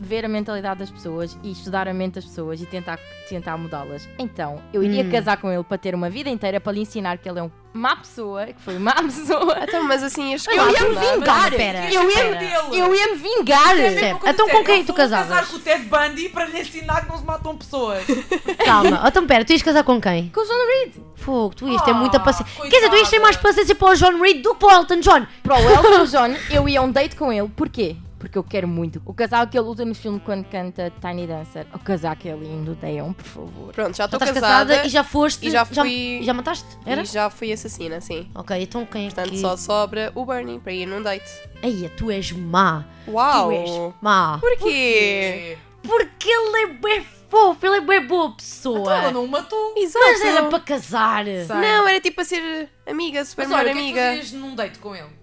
ver 0.00 0.24
a 0.24 0.28
mentalidade 0.28 0.80
das 0.80 0.90
pessoas 0.90 1.36
e 1.42 1.52
estudar 1.52 1.86
a 1.88 1.94
mente 1.94 2.14
das 2.14 2.24
pessoas 2.24 2.60
e 2.60 2.66
tentar, 2.66 2.98
tentar 3.28 3.56
mudá-las. 3.56 4.08
Então, 4.18 4.60
eu 4.72 4.82
iria 4.82 5.04
Hum. 5.04 5.10
casar 5.10 5.36
com 5.36 5.50
ele 5.52 5.62
para 5.64 5.78
ter 5.78 5.94
uma 5.94 6.08
vida 6.10 6.28
inteira 6.30 6.60
para 6.60 6.72
lhe 6.72 6.80
ensinar 6.80 7.18
que 7.18 7.28
ele 7.28 7.38
é 7.38 7.42
um 7.42 7.50
má 7.72 7.94
pessoa, 7.96 8.46
que 8.46 8.60
foi 8.60 8.78
má 8.78 8.94
pessoa. 9.02 9.58
Então, 9.62 9.82
mas 9.84 10.02
assim, 10.02 10.32
este 10.34 10.48
Eu 10.50 10.56
ia 10.56 10.64
me 10.88 10.94
quatro, 10.94 11.00
vingar! 11.18 11.52
espera, 11.52 11.92
eu, 11.92 12.08
espera. 12.08 12.42
ia, 12.42 12.78
eu 12.78 12.94
ia 12.94 13.06
me 13.08 13.16
vingar! 13.16 13.78
É 13.78 14.10
Então 14.30 14.48
com 14.48 14.64
quem 14.64 14.80
eu 14.80 14.86
tu 14.86 14.94
casavas? 14.94 15.28
casar 15.28 15.46
com 15.48 15.56
o 15.56 15.60
Ted 15.60 15.84
Bundy 15.84 16.28
para 16.30 16.46
lhe 16.46 16.60
ensinar 16.60 17.02
que 17.02 17.08
não 17.08 17.18
se 17.18 17.24
matam 17.24 17.56
pessoas. 17.56 18.04
Calma, 18.64 19.02
então 19.06 19.26
pera, 19.26 19.44
tu 19.44 19.52
ias 19.52 19.62
casar 19.62 19.84
com 19.84 20.00
quem? 20.00 20.28
Com 20.30 20.40
o 20.40 20.44
John 20.44 20.66
Reed! 20.66 20.92
Fogo, 21.16 21.54
tu 21.54 21.68
ias 21.68 21.82
ter 21.82 21.90
Ah, 21.90 21.94
muita 21.94 22.18
paciência. 22.18 22.62
Quer 22.62 22.76
dizer, 22.76 22.90
tu 22.90 22.96
ias 22.96 23.10
ter 23.10 23.18
mais 23.18 23.36
paciência 23.36 23.74
para 23.74 23.88
o 23.90 23.94
John 23.94 24.18
Reed 24.20 24.40
do 24.42 24.54
que 24.54 24.60
para 24.60 24.68
o 24.68 24.80
Elton 24.80 25.00
John. 25.00 25.26
Para 25.42 25.56
o 25.60 25.70
Elton 25.70 26.04
John, 26.06 26.36
eu 26.50 26.68
ia 26.68 26.80
a 26.80 26.82
um 26.82 26.90
date 26.90 27.14
com 27.16 27.32
ele. 27.32 27.48
Porquê? 27.54 27.96
Porque 28.18 28.36
eu 28.36 28.42
quero 28.42 28.66
muito. 28.66 29.00
O 29.06 29.14
casaco 29.14 29.52
que 29.52 29.56
ele 29.58 29.68
usa 29.68 29.84
no 29.84 29.94
filme 29.94 30.18
quando 30.18 30.44
canta 30.46 30.92
Tiny 31.00 31.26
Dancer. 31.26 31.66
O 31.72 31.78
casaco 31.78 32.26
é 32.26 32.32
lindo, 32.32 32.74
Deon, 32.74 33.12
por 33.12 33.24
favor. 33.24 33.72
Pronto, 33.72 33.90
já 33.96 33.98
Já 33.98 34.04
estou 34.06 34.18
casada, 34.18 34.40
casada 34.40 34.86
e 34.86 34.88
já 34.88 35.04
foste. 35.04 35.46
e 35.46 35.50
já 35.50 35.64
fui- 35.64 36.20
Já, 36.24 36.34
mataste? 36.34 36.66
Era? 36.84 37.02
e 37.02 37.04
já 37.04 37.30
fui 37.30 37.52
assassina, 37.52 38.00
sim. 38.00 38.28
Ok, 38.34 38.60
então 38.60 38.84
quem 38.86 39.02
é 39.06 39.10
Portanto, 39.10 39.30
que. 39.30 39.38
só 39.40 39.56
sobra 39.56 40.10
o 40.16 40.26
Bernie 40.26 40.58
para 40.58 40.72
ir 40.72 40.86
num 40.86 41.00
date. 41.00 41.30
Eia, 41.62 41.88
tu 41.90 42.10
és 42.10 42.32
má. 42.32 42.84
Uau! 43.06 43.50
Tu 43.50 43.52
és 43.52 43.92
má. 44.00 44.38
Porquê? 44.40 45.56
Porque 45.82 46.28
ele 46.28 46.62
é 46.62 46.66
bem 46.74 47.06
fofo, 47.30 47.64
ele 47.66 47.76
é 47.76 47.80
bem 47.80 48.06
boa 48.06 48.34
pessoa. 48.34 48.80
Então 48.80 48.92
ela 48.92 49.10
não 49.12 49.24
o 49.24 49.28
matou. 49.28 49.74
Exato. 49.76 50.04
Mas 50.04 50.20
era 50.22 50.42
para 50.44 50.60
casar. 50.60 51.24
Não, 51.24 51.88
era 51.88 52.00
tipo 52.00 52.20
a 52.20 52.24
ser 52.24 52.68
amiga, 52.86 53.24
super 53.24 53.46
Mas 53.46 53.50
melhor 53.50 53.64
olha, 53.64 53.72
o 53.72 53.74
que 53.76 53.80
é 53.90 53.92
que 53.92 53.98
amiga. 54.00 54.16
fazias 54.22 54.32
num 54.32 54.54
date 54.54 54.78
com 54.80 54.94
ele? 54.94 55.17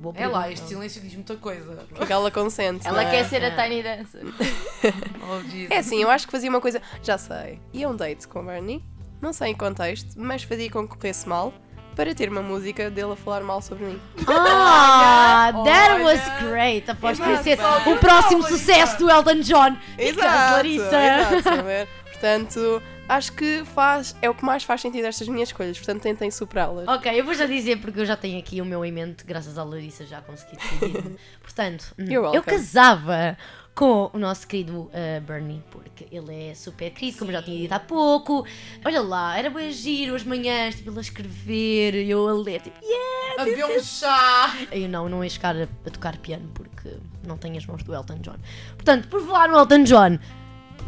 Boa 0.00 0.14
É 0.16 0.26
lá, 0.28 0.50
este 0.50 0.68
silêncio 0.68 1.00
diz 1.00 1.14
muita 1.14 1.36
coisa. 1.36 1.84
Porque 1.94 2.12
ela 2.12 2.30
consente. 2.30 2.86
Ela 2.86 3.02
é? 3.02 3.10
quer 3.10 3.24
ser 3.24 3.44
a 3.44 3.50
Tiny 3.50 3.82
Dancer. 3.82 4.22
Oh, 5.32 5.40
Jesus. 5.42 5.70
É 5.70 5.78
assim, 5.78 6.02
eu 6.02 6.10
acho 6.10 6.26
que 6.26 6.32
fazia 6.32 6.48
uma 6.50 6.60
coisa. 6.60 6.80
Já 7.02 7.16
sei. 7.18 7.60
Ia 7.72 7.88
um 7.88 7.94
date 7.94 8.26
com 8.26 8.40
o 8.40 8.44
Bernie, 8.44 8.84
não 9.20 9.32
sei 9.32 9.50
em 9.50 9.54
contexto, 9.54 10.14
mas 10.16 10.42
fazia 10.42 10.70
com 10.70 10.88
que 10.88 10.96
corresse 10.96 11.28
mal 11.28 11.52
para 11.94 12.14
ter 12.14 12.28
uma 12.30 12.42
música 12.42 12.90
dele 12.90 13.12
a 13.12 13.16
falar 13.16 13.42
mal 13.42 13.60
sobre 13.60 13.84
mim. 13.84 14.00
Ah, 14.28 15.52
that 15.64 15.94
Olha. 15.94 16.04
was 16.04 16.20
great. 16.50 16.90
Aposto 16.90 17.22
que 17.22 17.28
ia 17.30 17.42
ser 17.42 17.50
Exato. 17.50 17.90
o 17.90 17.96
próximo 17.98 18.42
sucesso 18.42 18.98
do 18.98 19.10
Elton 19.10 19.40
John. 19.40 19.76
Exato, 19.98 20.52
Larissa. 20.54 20.84
exato? 20.84 21.88
Portanto, 22.12 22.82
acho 23.10 23.32
que 23.32 23.64
faz, 23.64 24.14
é 24.22 24.30
o 24.30 24.34
que 24.34 24.44
mais 24.44 24.62
faz 24.62 24.80
sentido 24.80 25.04
estas 25.04 25.26
minhas 25.28 25.48
escolhas, 25.48 25.76
portanto 25.76 26.02
tentem 26.02 26.30
superá-las. 26.30 26.86
Ok, 26.86 27.18
eu 27.18 27.24
vou 27.24 27.34
já 27.34 27.44
dizer 27.44 27.80
porque 27.80 28.00
eu 28.00 28.06
já 28.06 28.16
tenho 28.16 28.38
aqui 28.38 28.60
o 28.60 28.64
meu 28.64 28.84
em 28.84 28.92
mente, 28.92 29.24
graças 29.24 29.58
à 29.58 29.64
Larissa 29.64 30.06
já 30.06 30.20
consegui 30.20 30.56
decidir. 30.56 31.16
Portanto, 31.42 31.92
hum, 31.98 32.06
eu 32.08 32.42
casava 32.42 33.36
com 33.74 34.10
o 34.12 34.18
nosso 34.18 34.46
querido 34.46 34.82
uh, 34.82 35.20
Bernie, 35.26 35.62
porque 35.70 36.06
ele 36.12 36.50
é 36.50 36.54
super 36.54 36.90
querido, 36.90 37.18
como 37.18 37.30
eu 37.30 37.36
já 37.36 37.42
tinha 37.42 37.58
dito 37.58 37.72
há 37.72 37.80
pouco. 37.80 38.46
Olha 38.84 39.00
lá, 39.00 39.38
era 39.38 39.50
bem 39.50 39.72
giro 39.72 40.14
as 40.14 40.22
manhãs, 40.22 40.76
tipo, 40.76 40.90
ele 40.90 40.98
a 40.98 41.00
escrever, 41.00 41.94
eu 41.94 42.28
a 42.28 42.32
ler, 42.32 42.60
tipo, 42.60 42.78
yeah! 42.84 43.42
A 43.42 43.44
beber 43.44 43.64
um 43.64 43.82
chá. 43.82 44.54
Eu 44.70 44.88
não, 44.88 45.08
não 45.08 45.24
ia 45.24 45.30
chegar 45.30 45.56
a, 45.56 45.62
a 45.62 45.90
tocar 45.90 46.16
piano 46.18 46.48
porque 46.54 46.96
não 47.26 47.36
tenho 47.36 47.56
as 47.56 47.66
mãos 47.66 47.82
do 47.82 47.94
Elton 47.94 48.18
John. 48.18 48.36
Portanto, 48.74 49.08
por 49.08 49.20
falar 49.24 49.48
no 49.48 49.58
Elton 49.58 49.84
John, 49.84 50.18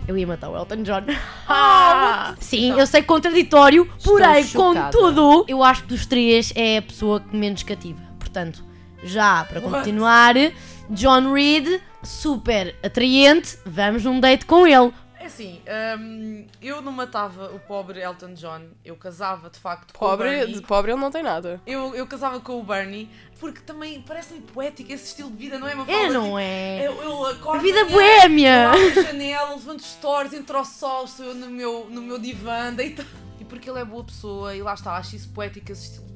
eu 0.06 0.16
ia 0.16 0.26
matar 0.26 0.50
o 0.50 0.56
Elton 0.56 0.82
John. 0.82 1.02
Ah, 1.48 2.34
Sim, 2.40 2.78
eu 2.78 2.86
sei 2.86 3.02
contraditório, 3.02 3.88
porém, 4.04 4.44
chocada. 4.44 4.90
contudo, 4.90 5.44
eu 5.48 5.62
acho 5.62 5.82
que 5.82 5.88
dos 5.88 6.06
três 6.06 6.52
é 6.54 6.78
a 6.78 6.82
pessoa 6.82 7.20
que 7.20 7.36
menos 7.36 7.62
cativa. 7.62 8.00
Portanto, 8.18 8.64
já 9.04 9.44
para 9.44 9.60
continuar, 9.60 10.34
John 10.90 11.32
Reed, 11.32 11.80
super 12.02 12.74
atraente, 12.82 13.58
vamos 13.64 14.04
num 14.04 14.20
date 14.20 14.44
com 14.46 14.66
ele. 14.66 14.92
Assim, 15.32 15.62
hum, 15.98 16.46
eu 16.60 16.82
não 16.82 16.92
matava 16.92 17.46
o 17.54 17.58
pobre 17.58 18.02
Elton 18.02 18.34
John, 18.34 18.68
eu 18.84 18.94
casava 18.96 19.48
de 19.48 19.58
facto 19.58 19.94
com 19.94 20.04
o 20.04 20.08
Pobre, 20.10 20.28
Bernie. 20.28 20.54
de 20.56 20.60
pobre 20.60 20.92
ele 20.92 21.00
não 21.00 21.10
tem 21.10 21.22
nada. 21.22 21.58
Eu, 21.66 21.94
eu 21.94 22.06
casava 22.06 22.38
com 22.38 22.60
o 22.60 22.62
Bernie 22.62 23.08
porque 23.40 23.60
também 23.62 24.02
parece-me 24.02 24.42
poético 24.42 24.92
esse 24.92 25.06
estilo 25.06 25.30
de 25.30 25.36
vida, 25.38 25.58
não 25.58 25.66
é? 25.66 25.74
Uma 25.74 25.90
É, 25.90 26.10
não 26.10 26.38
é? 26.38 26.86
Eu, 26.86 27.02
eu 27.02 27.26
acordo 27.26 27.60
A 27.60 27.62
vida 27.62 27.82
boémia. 27.86 28.74
Eu 28.76 29.00
a 29.00 29.04
janela, 29.04 29.54
levanto 29.54 29.82
stories, 29.82 30.34
entro 30.34 30.58
ao 30.58 30.66
sol, 30.66 31.06
estou 31.06 31.24
eu 31.24 31.34
no 31.34 31.48
meu, 31.48 31.86
no 31.88 32.02
meu 32.02 32.18
divã, 32.18 32.70
deito. 32.70 33.02
E 33.40 33.44
porque 33.46 33.70
ele 33.70 33.78
é 33.78 33.84
boa 33.86 34.04
pessoa 34.04 34.54
e 34.54 34.60
lá 34.60 34.74
está, 34.74 34.96
acho 34.98 35.16
isso 35.16 35.30
poético, 35.30 35.72
esse 35.72 35.84
estilo 35.84 36.11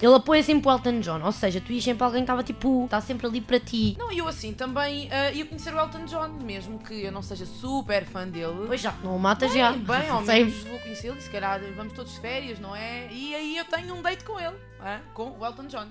Ele 0.00 0.14
apoia 0.14 0.42
sempre 0.42 0.68
o 0.68 0.72
Elton 0.72 1.00
John, 1.00 1.22
ou 1.22 1.32
seja, 1.32 1.60
tu 1.60 1.72
ias 1.72 1.84
sempre 1.84 2.02
alguém 2.04 2.20
que 2.20 2.24
estava 2.24 2.42
tipo, 2.42 2.84
está 2.84 3.00
sempre 3.00 3.26
ali 3.26 3.40
para 3.40 3.60
ti. 3.60 3.96
Não, 3.98 4.10
eu 4.10 4.26
assim 4.26 4.52
também 4.52 5.08
ah, 5.10 5.30
ia 5.30 5.44
conhecer 5.44 5.74
o 5.74 5.78
Elton 5.78 6.04
John, 6.06 6.28
mesmo 6.42 6.78
que 6.78 7.02
eu 7.02 7.12
não 7.12 7.22
seja 7.22 7.46
super 7.46 8.04
fã 8.04 8.26
dele. 8.26 8.64
Pois 8.66 8.80
já, 8.80 8.92
não 9.02 9.16
o 9.16 9.18
matas 9.18 9.52
Bem, 9.52 9.60
já. 9.60 9.72
bem, 9.72 10.08
ao 10.08 10.22
menos 10.22 10.64
vou 10.64 10.78
conhecê-lo 10.78 11.18
e 11.18 11.22
se 11.22 11.30
calhar 11.30 11.60
vamos 11.76 11.92
todos 11.92 12.12
de 12.14 12.20
férias, 12.20 12.58
não 12.58 12.74
é? 12.74 13.08
E 13.10 13.34
aí 13.34 13.56
eu 13.56 13.64
tenho 13.64 13.94
um 13.94 14.02
date 14.02 14.24
com 14.24 14.38
ele, 14.38 14.56
é? 14.84 15.00
com 15.14 15.36
o 15.38 15.44
Elton 15.44 15.66
John. 15.66 15.86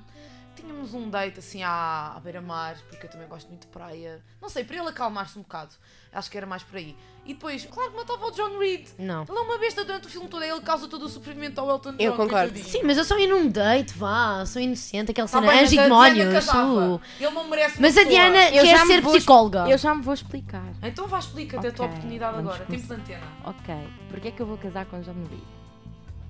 Tínhamos 0.62 0.94
um 0.94 1.10
date 1.10 1.39
assim 1.39 1.63
à, 1.63 2.13
à 2.15 2.20
beira-mar, 2.20 2.77
porque 2.89 3.06
eu 3.06 3.10
também 3.10 3.27
gosto 3.27 3.48
muito 3.50 3.62
de 3.62 3.68
praia. 3.68 4.22
Não 4.41 4.48
sei, 4.48 4.63
para 4.63 4.77
ele 4.77 4.88
acalmar-se 4.89 5.38
um 5.38 5.41
bocado. 5.41 5.74
Acho 6.13 6.30
que 6.30 6.38
era 6.38 6.46
mais 6.46 6.62
por 6.63 6.77
aí. 6.77 6.96
E 7.25 7.34
depois, 7.34 7.65
claro 7.65 7.91
que 7.91 7.98
matava 7.98 8.25
o 8.25 8.32
John 8.32 8.58
Reed. 8.60 8.88
Não. 9.00 9.24
Ele 9.27 9.38
é 9.38 9.41
uma 9.41 9.58
besta 9.58 9.84
durante 9.86 10.08
o 10.08 10.10
filme 10.10 10.27
todo, 10.27 10.44
ele 10.44 10.60
causa 10.62 10.88
todo 10.88 11.03
o 11.06 11.10
sofrimento 11.10 11.60
ao 11.60 11.70
Elton 11.70 11.91
John. 11.91 11.98
Eu 12.00 12.12
concordo. 12.13 12.51
coitadinho. 12.53 12.65
Sim, 12.65 12.82
mas 12.84 12.98
eu 12.98 13.03
só 13.06 13.18
ia 13.18 13.27
num 13.27 13.48
date, 13.50 13.94
vá, 13.98 14.46
sou 14.46 14.62
inocente, 14.62 15.12
aquela 15.12 15.27
Tá 15.27 15.39
cena, 15.39 15.51
bem, 15.51 15.62
anjo 15.63 15.74
e 15.74 15.75
mas 15.77 15.86
a 15.86 15.88
Diana 15.88 16.13
demónios. 16.13 16.46
casava. 16.46 16.88
uh. 16.96 17.01
Ele 17.20 17.30
não 17.32 17.48
merece 17.48 17.75
uma 17.77 17.82
Mas 17.88 17.98
a. 17.98 18.03
Diana 18.03 18.50
Eu 18.50 18.65
já 18.65 18.74
quer 18.74 18.82
me 18.86 18.94
ser 18.94 19.01
vou- 19.01 19.13
psicóloga. 19.13 19.70
Eu 19.70 19.77
já 19.77 19.96
me 19.96 20.01
vou 20.01 20.13
explicar. 20.13 20.65
Então 20.84 21.08
vá, 21.08 21.20
explica-te 21.20 21.68
a 21.68 21.72
tua 21.72 21.86
oportunidade 21.86 22.36
vamos 22.36 22.51
agora. 22.53 22.65
Temos 22.70 22.91
antena. 22.91 23.27
Ok, 23.46 23.75
porque 24.10 24.27
é 24.27 24.32
que 24.32 24.41
eu 24.41 24.46
vou 24.46 24.58
casar 24.58 24.86
com 24.86 25.00
John 25.01 25.13
Reed? 25.30 25.41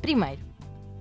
Primeiro, 0.02 0.42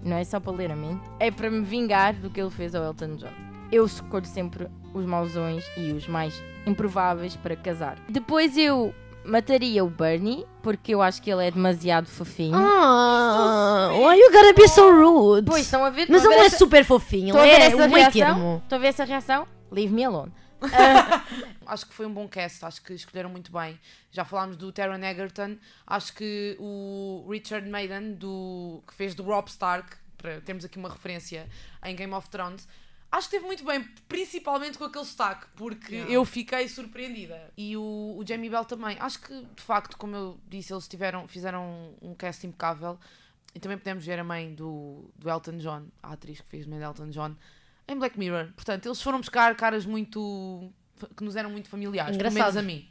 não 0.03 0.17
é 0.17 0.25
só 0.25 0.41
para 0.41 0.53
ler 0.53 0.71
a 0.71 0.77
mente, 0.77 1.03
é 1.19 1.31
para 1.31 1.51
me 1.51 1.63
vingar 1.63 2.15
do 2.15 2.31
que 2.31 2.41
ele 2.41 2.51
fez 2.51 2.75
ao 2.75 2.85
Elton 2.85 3.17
John. 3.17 3.33
Eu 3.71 3.87
escolho 3.87 4.27
sempre 4.27 4.69
os 4.93 5.05
mauzões 5.05 5.65
e 5.77 5.93
os 5.93 6.09
mais 6.09 6.43
improváveis 6.67 7.37
para 7.37 7.55
casar. 7.57 7.99
Depois 8.09 8.57
eu 8.57 8.95
mataria 9.25 9.85
o 9.85 9.89
Bernie, 9.89 10.47
porque 10.63 10.95
eu 10.95 11.03
acho 11.03 11.23
que 11.23 11.31
ele 11.31 11.47
é 11.47 11.51
demasiado 11.51 12.07
fofinho. 12.07 12.57
Ah, 12.57 13.91
why 13.93 14.19
you 14.19 14.31
gotta 14.33 14.53
be 14.55 14.69
so 14.69 14.91
rude? 14.91 15.47
Pois, 15.47 15.63
estão 15.63 15.85
a 15.85 15.91
ver? 15.91 16.07
mas 16.09 16.25
ele 16.25 16.35
não 16.35 16.41
ver 16.43 16.47
é 16.47 16.51
super 16.51 16.85
fofinho, 16.85 17.37
ele 17.39 17.51
é 17.51 17.67
essa 17.67 17.77
um 17.77 17.89
meio 17.89 18.11
termo. 18.11 18.61
Estão 18.63 18.79
a 18.79 18.81
ver 18.81 18.89
essa 18.89 19.05
reação? 19.05 19.47
Leave 19.71 19.93
me 19.93 20.05
alone. 20.05 20.33
Acho 21.67 21.87
que 21.87 21.95
foi 21.95 22.07
um 22.07 22.13
bom 22.13 22.29
cast, 22.29 22.65
acho 22.65 22.83
que 22.83 22.93
escolheram 22.93 23.31
muito 23.31 23.51
bem. 23.53 23.79
Já 24.11 24.25
falámos 24.25 24.57
do 24.57 24.71
Taron 24.73 25.03
Egerton, 25.03 25.57
acho 25.87 26.13
que 26.15 26.57
o 26.59 27.27
Richard 27.31 27.69
Maiden, 27.69 28.15
do, 28.15 28.83
que 28.87 28.93
fez 28.93 29.15
do 29.15 29.23
Rob 29.23 29.49
Stark, 29.49 29.97
para 30.21 30.41
termos 30.41 30.65
aqui 30.65 30.79
uma 30.79 30.89
referência 30.89 31.49
em 31.85 31.95
Game 31.97 32.13
of 32.13 32.29
Thrones, 32.29 32.67
acho 33.11 33.29
que 33.29 33.37
esteve 33.37 33.47
muito 33.47 33.65
bem, 33.65 33.83
principalmente 34.09 34.79
com 34.79 34.85
aquele 34.85 35.05
sotaque, 35.05 35.47
porque 35.57 35.95
eu 36.09 36.25
fiquei 36.25 36.69
surpreendida. 36.69 37.51
E 37.57 37.77
o, 37.77 38.17
o 38.19 38.25
Jamie 38.27 38.51
Bell 38.51 38.65
também. 38.65 38.97
Acho 39.01 39.21
que, 39.21 39.43
de 39.43 39.63
facto, 39.63 39.97
como 39.97 40.15
eu 40.15 40.41
disse, 40.49 40.73
eles 40.73 40.87
tiveram, 40.87 41.27
fizeram 41.27 41.95
um 42.01 42.15
cast 42.15 42.47
impecável. 42.47 42.99
E 43.53 43.59
também 43.59 43.77
podemos 43.77 44.07
ver 44.07 44.19
a 44.19 44.23
mãe 44.25 44.55
do, 44.55 45.11
do 45.17 45.29
Elton 45.29 45.57
John, 45.57 45.87
a 46.01 46.13
atriz 46.13 46.41
que 46.41 46.49
fez 46.49 46.67
mãe 46.67 46.79
de 46.79 46.85
Elton 46.85 47.11
John, 47.11 47.35
em 47.89 47.99
Black 47.99 48.17
Mirror. 48.17 48.53
Portanto, 48.55 48.87
eles 48.87 49.03
foram 49.03 49.19
buscar 49.19 49.57
caras 49.57 49.85
muito. 49.85 50.73
que 51.17 51.25
nos 51.25 51.35
eram 51.35 51.51
muito 51.51 51.69
familiares, 51.69 52.17
pelo 52.17 52.31
menos 52.31 52.37
Engraçado. 52.37 52.59
a 52.59 52.63
mim. 52.63 52.89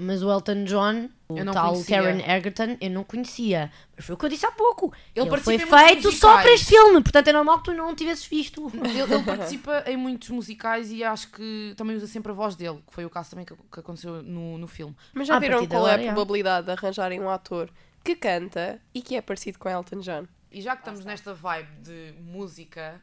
Mas 0.00 0.22
o 0.22 0.30
Elton 0.30 0.62
John, 0.62 1.08
o 1.28 1.36
Eu 1.36 1.44
não 1.44 1.52
tal 1.52 1.72
conhecia. 1.72 2.02
Taron 2.02 2.18
Egerton, 2.20 2.76
eu 2.80 2.90
não 2.90 3.02
conhecia. 3.02 3.72
Mas 3.96 4.06
foi 4.06 4.14
o 4.14 4.18
que 4.18 4.24
eu 4.24 4.28
disse 4.28 4.46
há 4.46 4.52
pouco. 4.52 4.92
Ele 5.12 5.24
Ele, 5.24 5.30
participa 5.30 5.66
foi 5.66 5.86
feito 5.88 6.12
só 6.12 6.34
para 6.40 6.52
este 6.52 6.66
filme, 6.66 7.02
portanto 7.02 7.26
é 7.26 7.32
normal 7.32 7.58
que 7.58 7.64
tu 7.64 7.74
não 7.74 7.92
tivesses 7.96 8.24
visto. 8.24 8.70
Ele, 8.72 9.00
ele 9.00 9.22
participa 9.24 9.82
em 9.88 9.96
muitos 9.96 10.28
musicais 10.30 10.92
e 10.92 11.02
acho 11.02 11.32
que 11.32 11.74
também 11.76 11.96
usa 11.96 12.06
sempre 12.06 12.30
a 12.30 12.34
voz 12.34 12.54
dele, 12.54 12.78
que 12.86 12.94
foi 12.94 13.04
o 13.04 13.10
caso 13.10 13.30
também 13.30 13.44
que, 13.44 13.54
que 13.54 13.80
aconteceu 13.80 14.22
no, 14.22 14.56
no 14.56 14.68
filme. 14.68 14.94
Mas 15.12 15.26
já 15.26 15.36
À 15.36 15.40
viram 15.40 15.66
qual 15.66 15.88
é 15.88 15.94
a 15.94 16.12
probabilidade 16.12 16.66
de 16.66 16.72
arranjarem 16.72 17.20
um 17.20 17.28
ator 17.28 17.68
que 18.04 18.14
canta 18.14 18.80
e 18.94 19.02
que 19.02 19.16
é 19.16 19.20
parecido 19.20 19.58
com 19.58 19.68
Elton 19.68 19.98
John? 19.98 20.28
E 20.50 20.62
já 20.62 20.76
que 20.76 20.82
estamos 20.82 21.04
nesta 21.04 21.34
vibe 21.34 21.68
de 21.82 22.14
música, 22.20 23.02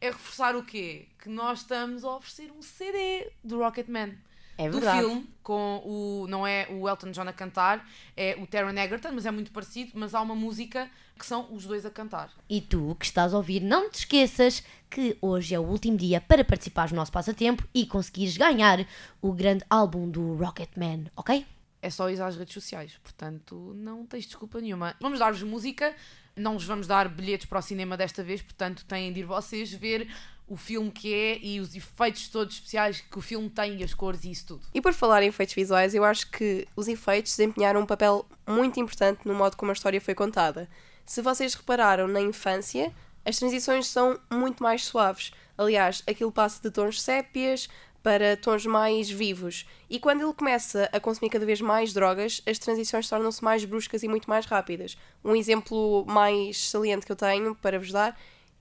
é 0.00 0.06
reforçar 0.06 0.54
o 0.54 0.62
quê? 0.62 1.08
Que 1.18 1.28
nós 1.28 1.60
estamos 1.60 2.04
a 2.04 2.16
oferecer 2.16 2.50
um 2.52 2.62
CD 2.62 3.30
do 3.42 3.58
Rocketman. 3.58 4.16
É 4.60 4.68
do 4.68 4.80
filme, 4.80 5.26
com 5.42 5.82
o. 5.84 6.26
Não 6.28 6.46
é 6.46 6.66
o 6.70 6.88
Elton 6.88 7.10
John 7.12 7.28
a 7.28 7.32
cantar, 7.32 7.88
é 8.16 8.36
o 8.40 8.46
Taron 8.46 8.70
Egerton, 8.70 9.12
mas 9.12 9.24
é 9.24 9.30
muito 9.30 9.50
parecido. 9.50 9.92
Mas 9.94 10.14
há 10.14 10.20
uma 10.20 10.34
música 10.34 10.90
que 11.18 11.24
são 11.24 11.52
os 11.52 11.64
dois 11.64 11.86
a 11.86 11.90
cantar. 11.90 12.30
E 12.48 12.60
tu 12.60 12.96
que 12.98 13.06
estás 13.06 13.32
a 13.32 13.36
ouvir, 13.36 13.60
não 13.60 13.90
te 13.90 14.00
esqueças 14.00 14.62
que 14.88 15.16
hoje 15.20 15.54
é 15.54 15.58
o 15.58 15.62
último 15.62 15.96
dia 15.96 16.20
para 16.20 16.44
participares 16.44 16.92
no 16.92 16.96
nosso 16.96 17.12
passatempo 17.12 17.66
e 17.74 17.86
conseguires 17.86 18.36
ganhar 18.36 18.86
o 19.22 19.32
grande 19.32 19.64
álbum 19.70 20.08
do 20.08 20.34
Rocketman, 20.34 21.06
ok? 21.16 21.46
É 21.82 21.88
só 21.88 22.10
ir 22.10 22.20
às 22.20 22.36
redes 22.36 22.52
sociais, 22.52 22.98
portanto 23.02 23.72
não 23.76 24.04
tens 24.04 24.26
desculpa 24.26 24.60
nenhuma. 24.60 24.94
Vamos 25.00 25.18
dar-vos 25.18 25.42
música, 25.42 25.94
não 26.40 26.54
vos 26.54 26.64
vamos 26.64 26.86
dar 26.86 27.08
bilhetes 27.08 27.46
para 27.46 27.58
o 27.58 27.62
cinema 27.62 27.96
desta 27.96 28.22
vez, 28.22 28.42
portanto 28.42 28.84
têm 28.84 29.12
de 29.12 29.20
ir 29.20 29.24
vocês 29.24 29.72
ver 29.72 30.08
o 30.50 30.56
filme 30.56 30.90
que 30.90 31.14
é 31.14 31.38
e 31.40 31.60
os 31.60 31.76
efeitos 31.76 32.28
todos 32.28 32.56
especiais 32.56 33.00
que 33.00 33.18
o 33.18 33.20
filme 33.20 33.48
tem 33.48 33.76
e 33.76 33.84
as 33.84 33.94
cores 33.94 34.24
e 34.24 34.32
isso 34.32 34.46
tudo. 34.46 34.62
E 34.74 34.80
por 34.80 34.92
falar 34.92 35.22
em 35.22 35.28
efeitos 35.28 35.54
visuais, 35.54 35.94
eu 35.94 36.02
acho 36.02 36.28
que 36.28 36.66
os 36.74 36.88
efeitos 36.88 37.36
desempenharam 37.36 37.80
um 37.80 37.86
papel 37.86 38.26
muito 38.48 38.80
importante 38.80 39.20
no 39.24 39.32
modo 39.32 39.56
como 39.56 39.70
a 39.70 39.74
história 39.74 40.00
foi 40.00 40.14
contada. 40.14 40.68
Se 41.06 41.22
vocês 41.22 41.54
repararam 41.54 42.08
na 42.08 42.20
infância, 42.20 42.92
as 43.24 43.38
transições 43.38 43.86
são 43.86 44.18
muito 44.28 44.60
mais 44.60 44.84
suaves. 44.84 45.32
Aliás, 45.56 46.02
aquilo 46.08 46.32
passa 46.32 46.60
de 46.60 46.70
tons 46.70 47.00
sépias 47.00 47.68
para 48.02 48.36
tons 48.36 48.64
mais 48.66 49.10
vivos. 49.10 49.66
E 49.88 49.98
quando 49.98 50.22
ele 50.22 50.32
começa 50.32 50.88
a 50.92 51.00
consumir 51.00 51.30
cada 51.30 51.44
vez 51.44 51.60
mais 51.60 51.92
drogas, 51.92 52.40
as 52.46 52.58
transições 52.58 53.08
tornam-se 53.08 53.42
mais 53.44 53.64
bruscas 53.64 54.02
e 54.02 54.08
muito 54.08 54.28
mais 54.28 54.46
rápidas. 54.46 54.96
Um 55.24 55.36
exemplo 55.36 56.04
mais 56.06 56.70
saliente 56.70 57.04
que 57.04 57.12
eu 57.12 57.16
tenho 57.16 57.54
para 57.54 57.78
vos 57.78 57.92
dar 57.92 58.18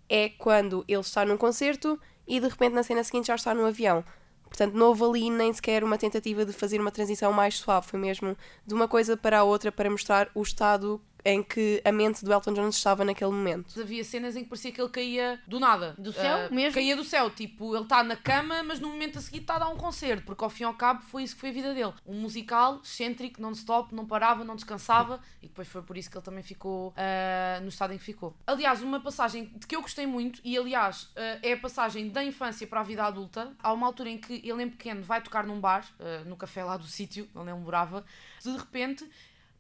é 0.10 0.30
quando 0.30 0.84
ele 0.88 1.00
está 1.00 1.24
num 1.24 1.38
concerto 1.38 2.00
e 2.28 2.40
de 2.40 2.48
repente 2.48 2.74
na 2.74 2.84
cena 2.84 3.04
seguinte 3.04 3.28
já 3.28 3.36
está 3.36 3.54
no 3.54 3.66
avião. 3.66 4.04
Portanto, 4.44 4.74
não 4.74 4.88
houve 4.88 5.04
ali 5.04 5.30
nem 5.30 5.54
sequer 5.54 5.84
uma 5.84 5.98
tentativa 5.98 6.44
de 6.44 6.52
fazer 6.52 6.82
uma 6.82 6.92
transição 6.92 7.32
mais 7.32 7.58
suave, 7.58 7.88
foi 7.88 8.00
mesmo 8.00 8.36
de 8.66 8.74
uma 8.74 8.88
coisa 8.88 9.16
para 9.16 9.40
a 9.40 9.44
outra 9.44 9.72
para 9.72 9.90
mostrar 9.90 10.30
o 10.34 10.42
estado 10.42 11.00
em 11.26 11.44
que 11.44 11.82
a 11.84 11.92
mente 11.92 12.24
do 12.24 12.32
Elton 12.32 12.54
John 12.54 12.70
estava 12.70 13.04
naquele 13.04 13.32
momento. 13.32 13.80
Havia 13.80 14.04
cenas 14.04 14.36
em 14.36 14.44
que 14.44 14.50
parecia 14.50 14.72
que 14.72 14.82
ele 14.82 14.90
caía 14.90 15.40
do 15.48 15.60
nada. 15.60 15.96
Do 15.98 16.14
céu 16.14 16.48
Ah, 16.48 16.50
mesmo? 16.54 16.74
Caía 16.76 16.96
do 16.96 17.04
céu. 17.04 17.30
Tipo, 17.30 17.76
ele 17.76 17.84
está 17.84 18.04
na 18.04 18.16
cama, 18.16 18.64
mas 18.64 18.80
no 18.80 18.90
momento 18.90 19.20
a 19.20 19.22
seguir 19.22 19.40
está 19.42 19.56
a 19.56 19.60
dar 19.60 19.70
um 19.70 19.76
concerto. 19.76 20.24
Porque 20.26 20.44
ao 20.44 20.50
fim 20.50 20.64
e 20.64 20.66
ao 20.66 20.74
cabo 20.74 21.02
foi 21.04 21.24
isso 21.24 21.36
que 21.36 21.42
foi 21.42 21.50
a 21.50 21.54
vida 21.54 21.74
dele. 21.74 21.94
Um 22.06 22.16
musical, 22.22 22.80
excêntrico, 22.84 23.42
non-stop, 23.42 23.94
não 23.94 24.06
parava, 24.06 24.44
não 24.44 24.56
descansava. 24.56 25.20
E 25.42 25.48
depois 25.48 25.68
foi 25.68 25.82
por 25.82 25.98
isso 25.98 26.10
que 26.10 26.18
ele 26.18 26.26
também 26.26 26.44
ficou 26.44 26.94
ah, 26.96 27.60
no 27.62 27.70
estado 27.70 27.94
em 27.94 27.98
que 27.98 28.04
ficou. 28.04 28.36
Aliás, 28.48 28.82
uma 28.82 29.00
passagem 29.00 29.52
de 29.56 29.68
que 29.68 29.76
eu 29.76 29.82
gostei 29.82 30.06
muito, 30.06 30.40
e 30.44 30.58
aliás 30.58 31.10
ah, 31.16 31.40
é 31.44 31.54
a 31.54 31.58
passagem 31.58 32.10
da 32.10 32.24
infância 32.24 32.66
para 32.66 32.80
a 32.80 32.84
vida 32.84 33.04
adulta. 33.04 33.54
Há 33.62 33.74
uma 33.74 33.86
altura 33.88 34.10
em 34.10 34.18
que 34.18 34.42
ele, 34.44 34.64
em 34.64 34.70
pequeno, 34.70 35.04
vai 35.04 35.22
tocar 35.22 35.46
num 35.46 35.60
bar, 35.60 35.86
no 36.26 36.36
café 36.36 36.64
lá 36.64 36.78
do 36.78 36.86
sítio 36.86 37.28
onde 37.36 37.50
ele 37.52 37.60
morava. 37.60 38.04
De 38.44 38.52
repente, 38.52 39.06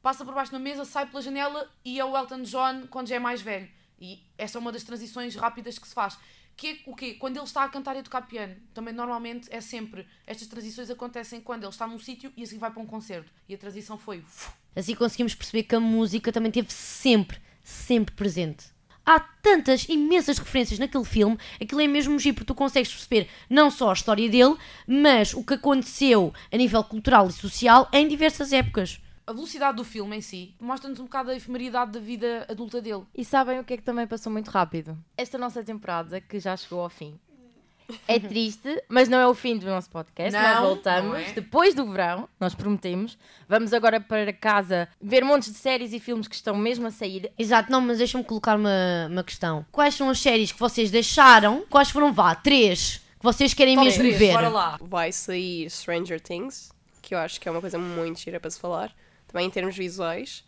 passa 0.01 0.25
por 0.25 0.33
baixo 0.33 0.51
da 0.51 0.59
mesa, 0.59 0.85
sai 0.85 1.05
pela 1.05 1.21
janela 1.21 1.69
e 1.83 1.99
é 1.99 2.05
o 2.05 2.17
Elton 2.17 2.43
John 2.43 2.87
quando 2.89 3.07
já 3.07 3.15
é 3.15 3.19
mais 3.19 3.41
velho. 3.41 3.69
E 3.99 4.23
essa 4.37 4.57
é 4.57 4.61
uma 4.61 4.71
das 4.71 4.83
transições 4.83 5.35
rápidas 5.35 5.77
que 5.77 5.87
se 5.87 5.93
faz. 5.93 6.17
Que 6.55 6.67
é 6.67 6.77
o 6.85 6.95
quê? 6.95 7.13
Quando 7.13 7.37
ele 7.37 7.45
está 7.45 7.63
a 7.63 7.69
cantar 7.69 7.95
e 7.95 7.99
a 7.99 8.03
tocar 8.03 8.21
piano. 8.23 8.55
Também 8.73 8.93
normalmente 8.93 9.47
é 9.51 9.61
sempre. 9.61 10.07
Estas 10.25 10.47
transições 10.47 10.89
acontecem 10.89 11.41
quando 11.41 11.63
ele 11.63 11.71
está 11.71 11.87
num 11.87 11.99
sítio 11.99 12.31
e 12.35 12.43
assim 12.43 12.57
vai 12.57 12.71
para 12.71 12.81
um 12.81 12.85
concerto. 12.85 13.31
E 13.47 13.53
a 13.53 13.57
transição 13.57 13.97
foi. 13.97 14.23
Assim 14.75 14.95
conseguimos 14.95 15.35
perceber 15.35 15.63
que 15.63 15.75
a 15.75 15.79
música 15.79 16.31
também 16.31 16.49
esteve 16.49 16.71
sempre, 16.71 17.39
sempre 17.63 18.13
presente. 18.15 18.67
Há 19.05 19.19
tantas, 19.19 19.89
imensas 19.89 20.37
referências 20.37 20.77
naquele 20.77 21.03
filme, 21.05 21.37
aquilo 21.59 21.81
é 21.81 21.87
mesmo 21.87 22.19
giro, 22.19 22.35
porque 22.35 22.45
tu 22.45 22.53
consegues 22.53 22.91
perceber 22.91 23.27
não 23.49 23.71
só 23.71 23.89
a 23.89 23.93
história 23.93 24.29
dele, 24.29 24.55
mas 24.85 25.33
o 25.33 25.43
que 25.43 25.55
aconteceu 25.55 26.31
a 26.51 26.57
nível 26.57 26.83
cultural 26.83 27.27
e 27.27 27.33
social 27.33 27.89
em 27.91 28.07
diversas 28.07 28.53
épocas. 28.53 29.01
A 29.29 29.31
velocidade 29.31 29.77
do 29.77 29.83
filme 29.83 30.17
em 30.17 30.21
si 30.21 30.55
mostra-nos 30.59 30.99
um 30.99 31.03
bocado 31.03 31.29
a 31.29 31.35
efemeridade 31.35 31.91
da 31.91 31.99
vida 31.99 32.47
adulta 32.49 32.81
dele. 32.81 33.03
E 33.15 33.23
sabem 33.23 33.59
o 33.59 33.63
que 33.63 33.75
é 33.75 33.77
que 33.77 33.83
também 33.83 34.07
passou 34.07 34.31
muito 34.33 34.47
rápido? 34.49 34.97
Esta 35.15 35.37
nossa 35.37 35.63
temporada, 35.63 36.19
que 36.19 36.39
já 36.39 36.57
chegou 36.57 36.81
ao 36.81 36.89
fim. 36.89 37.13
É 38.07 38.17
triste, 38.27 38.81
mas 38.89 39.07
não 39.07 39.19
é 39.19 39.27
o 39.27 39.35
fim 39.35 39.55
do 39.55 39.67
nosso 39.67 39.87
podcast. 39.91 40.33
nós 40.35 40.55
Não, 40.55 40.63
voltamos 40.63 41.11
não 41.11 41.15
é. 41.15 41.31
depois 41.33 41.75
do 41.75 41.85
verão, 41.91 42.27
nós 42.39 42.55
prometemos. 42.55 43.19
Vamos 43.47 43.71
agora 43.71 44.01
para 44.01 44.33
casa 44.33 44.89
ver 44.99 45.23
montes 45.23 45.51
de 45.51 45.59
séries 45.59 45.93
e 45.93 45.99
filmes 45.99 46.27
que 46.27 46.33
estão 46.33 46.55
mesmo 46.55 46.87
a 46.87 46.91
sair. 46.91 47.31
Exato, 47.37 47.71
não, 47.71 47.81
mas 47.81 47.99
deixa-me 47.99 48.23
colocar 48.23 48.57
uma, 48.57 49.07
uma 49.11 49.23
questão. 49.23 49.63
Quais 49.71 49.93
são 49.93 50.09
as 50.09 50.19
séries 50.19 50.51
que 50.51 50.59
vocês 50.59 50.89
deixaram? 50.89 51.63
Quais 51.69 51.91
foram, 51.91 52.11
vá, 52.11 52.33
três, 52.33 52.97
que 53.19 53.23
vocês 53.23 53.53
querem 53.53 53.75
Top 53.75 53.85
mesmo 53.85 54.01
três, 54.01 54.17
ver? 54.17 54.33
bora 54.33 54.49
lá. 54.49 54.79
Vai 54.81 55.11
sair 55.11 55.69
Stranger 55.69 56.19
Things, 56.19 56.71
que 56.99 57.13
eu 57.13 57.19
acho 57.19 57.39
que 57.39 57.47
é 57.47 57.51
uma 57.51 57.61
coisa 57.61 57.77
muito 57.77 58.19
gira 58.21 58.39
para 58.39 58.49
se 58.49 58.59
falar, 58.59 58.91
também 59.31 59.47
em 59.47 59.49
termos 59.49 59.75
visuais. 59.77 60.43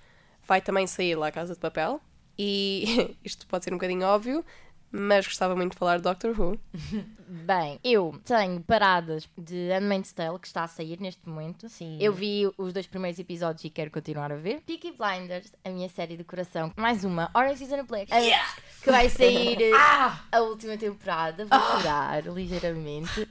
Vai 0.48 0.60
também 0.62 0.86
sair 0.88 1.16
lá 1.16 1.28
a 1.28 1.32
Casa 1.32 1.54
de 1.54 1.60
Papel. 1.60 2.02
E 2.38 3.16
isto 3.24 3.46
pode 3.48 3.64
ser 3.64 3.72
um 3.74 3.78
bocadinho 3.78 4.06
óbvio, 4.06 4.44
mas 4.92 5.26
gostava 5.28 5.56
muito 5.56 5.74
de 5.74 5.78
falar 5.78 5.98
de 5.98 6.04
Doctor 6.04 6.38
Who. 6.40 6.60
Bem, 7.46 7.80
eu 7.84 8.20
tenho 8.26 8.60
paradas 8.62 9.30
de 9.38 9.70
Handmaid's 9.70 10.12
Tale, 10.12 10.38
que 10.40 10.48
está 10.48 10.64
a 10.64 10.68
sair 10.68 11.00
neste 11.00 11.28
momento. 11.30 11.70
Sim. 11.70 11.98
Eu 12.02 12.12
vi 12.12 12.52
os 12.58 12.74
dois 12.74 12.88
primeiros 12.88 13.18
episódios 13.20 13.64
e 13.64 13.70
quero 13.70 13.90
continuar 13.92 14.32
a 14.32 14.36
ver. 14.36 14.62
Peaky 14.62 14.92
Blinders, 14.94 15.54
a 15.64 15.70
minha 15.70 15.88
série 15.88 16.18
de 16.18 16.24
coração. 16.26 16.74
Mais 16.76 17.06
uma, 17.06 17.30
Orange 17.34 17.64
is 17.64 17.70
the 17.70 17.78
New 17.78 17.86
Black. 17.86 18.12
a- 18.12 18.20
Que 18.84 18.92
vai 18.92 19.08
sair 19.10 19.62
eh, 19.62 19.72
Ah! 19.76 20.24
a 20.32 20.42
última 20.42 20.76
temporada. 20.78 21.46
Vou 21.46 21.60
chorar 21.60 22.26
ligeiramente. 22.26 23.30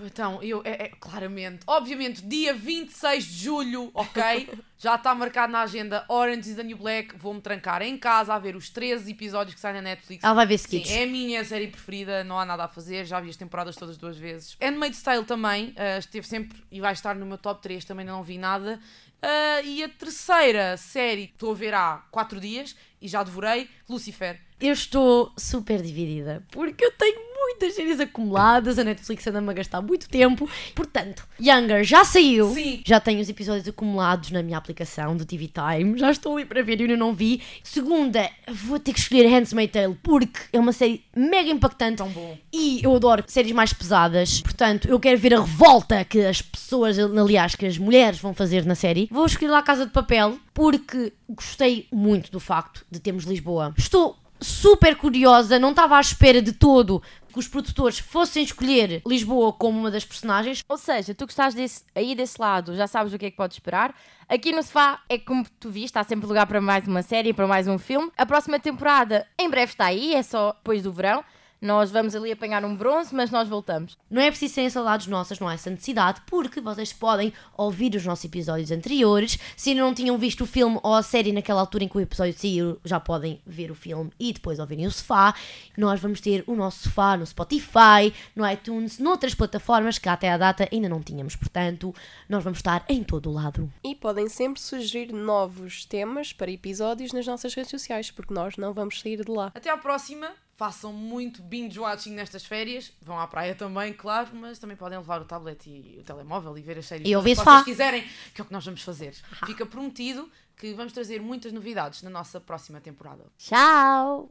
Então, 0.00 0.42
eu, 0.42 0.62
é, 0.64 0.84
é, 0.84 0.88
claramente, 1.00 1.60
obviamente, 1.66 2.22
dia 2.22 2.54
26 2.54 3.24
de 3.24 3.44
julho, 3.44 3.90
ok? 3.94 4.48
Já 4.78 4.96
está 4.96 5.14
marcado 5.14 5.52
na 5.52 5.60
agenda 5.62 6.04
Orange 6.08 6.50
is 6.50 6.56
the 6.56 6.64
New 6.64 6.76
Black. 6.76 7.16
Vou-me 7.16 7.40
trancar 7.40 7.82
em 7.82 7.96
casa 7.96 8.34
a 8.34 8.38
ver 8.38 8.56
os 8.56 8.68
13 8.68 9.12
episódios 9.12 9.54
que 9.54 9.60
saem 9.60 9.76
na 9.76 9.82
Netflix. 9.82 10.24
Ela 10.24 10.34
vai 10.34 10.46
ver 10.46 10.58
Sim, 10.58 10.68
seguidos. 10.70 10.90
é 10.90 11.04
a 11.04 11.06
minha 11.06 11.44
série 11.44 11.68
preferida, 11.68 12.24
não 12.24 12.38
há 12.38 12.44
nada 12.44 12.64
a 12.64 12.68
fazer, 12.68 13.04
já 13.04 13.20
vi 13.20 13.30
as 13.30 13.36
temporadas 13.36 13.76
todas 13.76 13.96
duas 13.96 14.18
vezes. 14.18 14.56
Handmaid's 14.60 15.00
Tale 15.00 15.24
também, 15.24 15.72
ah, 15.76 15.98
esteve 15.98 16.26
sempre 16.26 16.64
e 16.70 16.80
vai 16.80 16.92
estar 16.92 17.14
no 17.14 17.24
meu 17.24 17.38
top 17.38 17.62
3, 17.62 17.84
também 17.84 18.04
não 18.04 18.22
vi 18.24 18.38
nada. 18.38 18.80
Ah, 19.22 19.60
e 19.62 19.84
a 19.84 19.88
terceira 19.88 20.76
série 20.76 21.28
que 21.28 21.34
estou 21.34 21.52
a 21.52 21.54
ver 21.54 21.74
há 21.74 22.04
4 22.10 22.40
dias 22.40 22.74
e 23.00 23.06
já 23.06 23.22
devorei, 23.22 23.68
Lucifer. 23.88 24.40
Eu 24.60 24.72
estou 24.72 25.32
super 25.38 25.80
dividida 25.80 26.44
porque 26.50 26.84
eu 26.84 26.90
tenho 26.92 27.31
muitas 27.42 27.74
séries 27.74 28.00
acumuladas, 28.00 28.78
a 28.78 28.84
Netflix 28.84 29.26
anda-me 29.26 29.50
a 29.50 29.52
gastar 29.52 29.80
muito 29.82 30.08
tempo. 30.08 30.48
Portanto, 30.74 31.26
Younger 31.40 31.84
já 31.84 32.04
saiu, 32.04 32.54
Sim. 32.54 32.82
já 32.86 33.00
tenho 33.00 33.20
os 33.20 33.28
episódios 33.28 33.68
acumulados 33.68 34.30
na 34.30 34.42
minha 34.42 34.56
aplicação 34.56 35.16
do 35.16 35.24
TV 35.24 35.48
Time, 35.48 35.98
já 35.98 36.10
estou 36.10 36.36
ali 36.36 36.46
para 36.46 36.62
ver 36.62 36.80
e 36.80 36.82
ainda 36.82 36.96
não 36.96 37.14
vi. 37.14 37.42
Segunda, 37.62 38.28
vou 38.48 38.78
ter 38.78 38.92
que 38.92 39.00
escolher 39.00 39.26
Handmaid's 39.26 39.72
Tale 39.72 39.98
porque 40.02 40.40
é 40.52 40.58
uma 40.58 40.72
série 40.72 41.04
mega 41.16 41.50
impactante. 41.50 41.96
Tão 41.96 42.08
bom. 42.08 42.36
E 42.52 42.80
eu 42.82 42.94
adoro 42.94 43.24
séries 43.26 43.52
mais 43.52 43.72
pesadas, 43.72 44.40
portanto, 44.40 44.88
eu 44.88 45.00
quero 45.00 45.18
ver 45.18 45.34
a 45.34 45.40
revolta 45.40 46.04
que 46.04 46.20
as 46.20 46.42
pessoas, 46.42 46.98
aliás, 46.98 47.54
que 47.54 47.66
as 47.66 47.78
mulheres 47.78 48.18
vão 48.18 48.34
fazer 48.34 48.64
na 48.64 48.74
série. 48.74 49.08
Vou 49.10 49.26
escolher 49.26 49.50
lá 49.50 49.62
Casa 49.62 49.86
de 49.86 49.92
Papel 49.92 50.38
porque 50.54 51.12
gostei 51.28 51.86
muito 51.90 52.30
do 52.30 52.38
facto 52.38 52.84
de 52.90 53.00
termos 53.00 53.24
Lisboa. 53.24 53.74
Estou 53.76 54.16
super 54.42 54.96
curiosa, 54.96 55.58
não 55.58 55.70
estava 55.70 55.96
à 55.96 56.00
espera 56.00 56.42
de 56.42 56.52
todo 56.52 57.02
que 57.32 57.38
os 57.38 57.48
produtores 57.48 57.98
fossem 57.98 58.44
escolher 58.44 59.02
Lisboa 59.06 59.52
como 59.52 59.78
uma 59.80 59.90
das 59.90 60.04
personagens. 60.04 60.62
Ou 60.68 60.76
seja, 60.76 61.14
tu 61.14 61.26
que 61.26 61.32
estás 61.32 61.54
desse, 61.54 61.84
aí 61.94 62.14
desse 62.14 62.40
lado, 62.40 62.76
já 62.76 62.86
sabes 62.86 63.12
o 63.12 63.18
que 63.18 63.26
é 63.26 63.30
que 63.30 63.36
podes 63.36 63.56
esperar. 63.56 63.94
Aqui 64.28 64.52
no 64.52 64.62
sofá 64.62 65.00
é 65.08 65.18
como 65.18 65.44
tu 65.58 65.70
viste, 65.70 65.98
há 65.98 66.04
sempre 66.04 66.26
lugar 66.26 66.46
para 66.46 66.60
mais 66.60 66.86
uma 66.86 67.02
série, 67.02 67.32
para 67.32 67.46
mais 67.46 67.66
um 67.66 67.78
filme. 67.78 68.10
A 68.16 68.26
próxima 68.26 68.60
temporada 68.60 69.26
em 69.38 69.48
breve 69.48 69.72
está 69.72 69.86
aí, 69.86 70.14
é 70.14 70.22
só 70.22 70.52
depois 70.52 70.82
do 70.82 70.92
verão. 70.92 71.24
Nós 71.62 71.92
vamos 71.92 72.16
ali 72.16 72.32
apanhar 72.32 72.64
um 72.64 72.74
bronze, 72.74 73.14
mas 73.14 73.30
nós 73.30 73.48
voltamos. 73.48 73.96
Não 74.10 74.20
é 74.20 74.28
preciso 74.28 74.54
serem 74.54 74.68
saudades 74.68 75.06
nossas, 75.06 75.38
não 75.38 75.46
há 75.46 75.54
essa 75.54 75.70
necessidade, 75.70 76.20
porque 76.26 76.60
vocês 76.60 76.92
podem 76.92 77.32
ouvir 77.56 77.94
os 77.94 78.04
nossos 78.04 78.24
episódios 78.24 78.72
anteriores. 78.72 79.38
Se 79.56 79.70
ainda 79.70 79.82
não 79.82 79.94
tinham 79.94 80.18
visto 80.18 80.40
o 80.40 80.46
filme 80.46 80.80
ou 80.82 80.92
a 80.92 81.04
série 81.04 81.30
naquela 81.30 81.60
altura 81.60 81.84
em 81.84 81.88
que 81.88 81.96
o 81.96 82.00
episódio 82.00 82.34
saiu, 82.36 82.80
já 82.84 82.98
podem 82.98 83.40
ver 83.46 83.70
o 83.70 83.76
filme 83.76 84.10
e 84.18 84.32
depois 84.32 84.58
ouvirem 84.58 84.88
o 84.88 84.90
sofá. 84.90 85.36
Nós 85.76 86.00
vamos 86.00 86.20
ter 86.20 86.42
o 86.48 86.56
nosso 86.56 86.88
sofá 86.88 87.16
no 87.16 87.24
Spotify, 87.24 88.12
no 88.34 88.44
iTunes, 88.50 88.98
noutras 88.98 89.32
plataformas 89.32 89.98
que 89.98 90.08
até 90.08 90.32
à 90.32 90.36
data 90.36 90.68
ainda 90.72 90.88
não 90.88 91.00
tínhamos. 91.00 91.36
Portanto, 91.36 91.94
nós 92.28 92.42
vamos 92.42 92.58
estar 92.58 92.84
em 92.88 93.04
todo 93.04 93.30
o 93.30 93.32
lado. 93.32 93.72
E 93.84 93.94
podem 93.94 94.28
sempre 94.28 94.60
sugerir 94.60 95.12
novos 95.12 95.84
temas 95.84 96.32
para 96.32 96.50
episódios 96.50 97.12
nas 97.12 97.24
nossas 97.24 97.54
redes 97.54 97.70
sociais, 97.70 98.10
porque 98.10 98.34
nós 98.34 98.56
não 98.56 98.72
vamos 98.72 99.00
sair 99.00 99.24
de 99.24 99.30
lá. 99.30 99.52
Até 99.54 99.70
à 99.70 99.76
próxima. 99.76 100.32
Façam 100.54 100.92
muito 100.92 101.42
binge 101.42 101.78
watching 101.78 102.12
nestas 102.12 102.44
férias. 102.44 102.92
Vão 103.00 103.18
à 103.18 103.26
praia 103.26 103.54
também, 103.54 103.92
claro, 103.92 104.30
mas 104.34 104.58
também 104.58 104.76
podem 104.76 104.98
levar 104.98 105.20
o 105.20 105.24
tablet 105.24 105.66
e 105.66 105.98
o 106.00 106.02
telemóvel 106.04 106.56
e 106.58 106.62
ver 106.62 106.78
as 106.78 106.86
séries 106.86 107.06
E 107.06 107.10
que 107.10 107.34
vocês 107.34 107.64
quiserem, 107.64 108.04
que 108.34 108.40
é 108.40 108.42
o 108.42 108.46
que 108.46 108.52
nós 108.52 108.64
vamos 108.64 108.82
fazer. 108.82 109.14
Fica 109.46 109.64
prometido 109.64 110.30
que 110.56 110.74
vamos 110.74 110.92
trazer 110.92 111.20
muitas 111.20 111.52
novidades 111.52 112.02
na 112.02 112.10
nossa 112.10 112.40
próxima 112.40 112.80
temporada. 112.80 113.24
Tchau! 113.38 114.30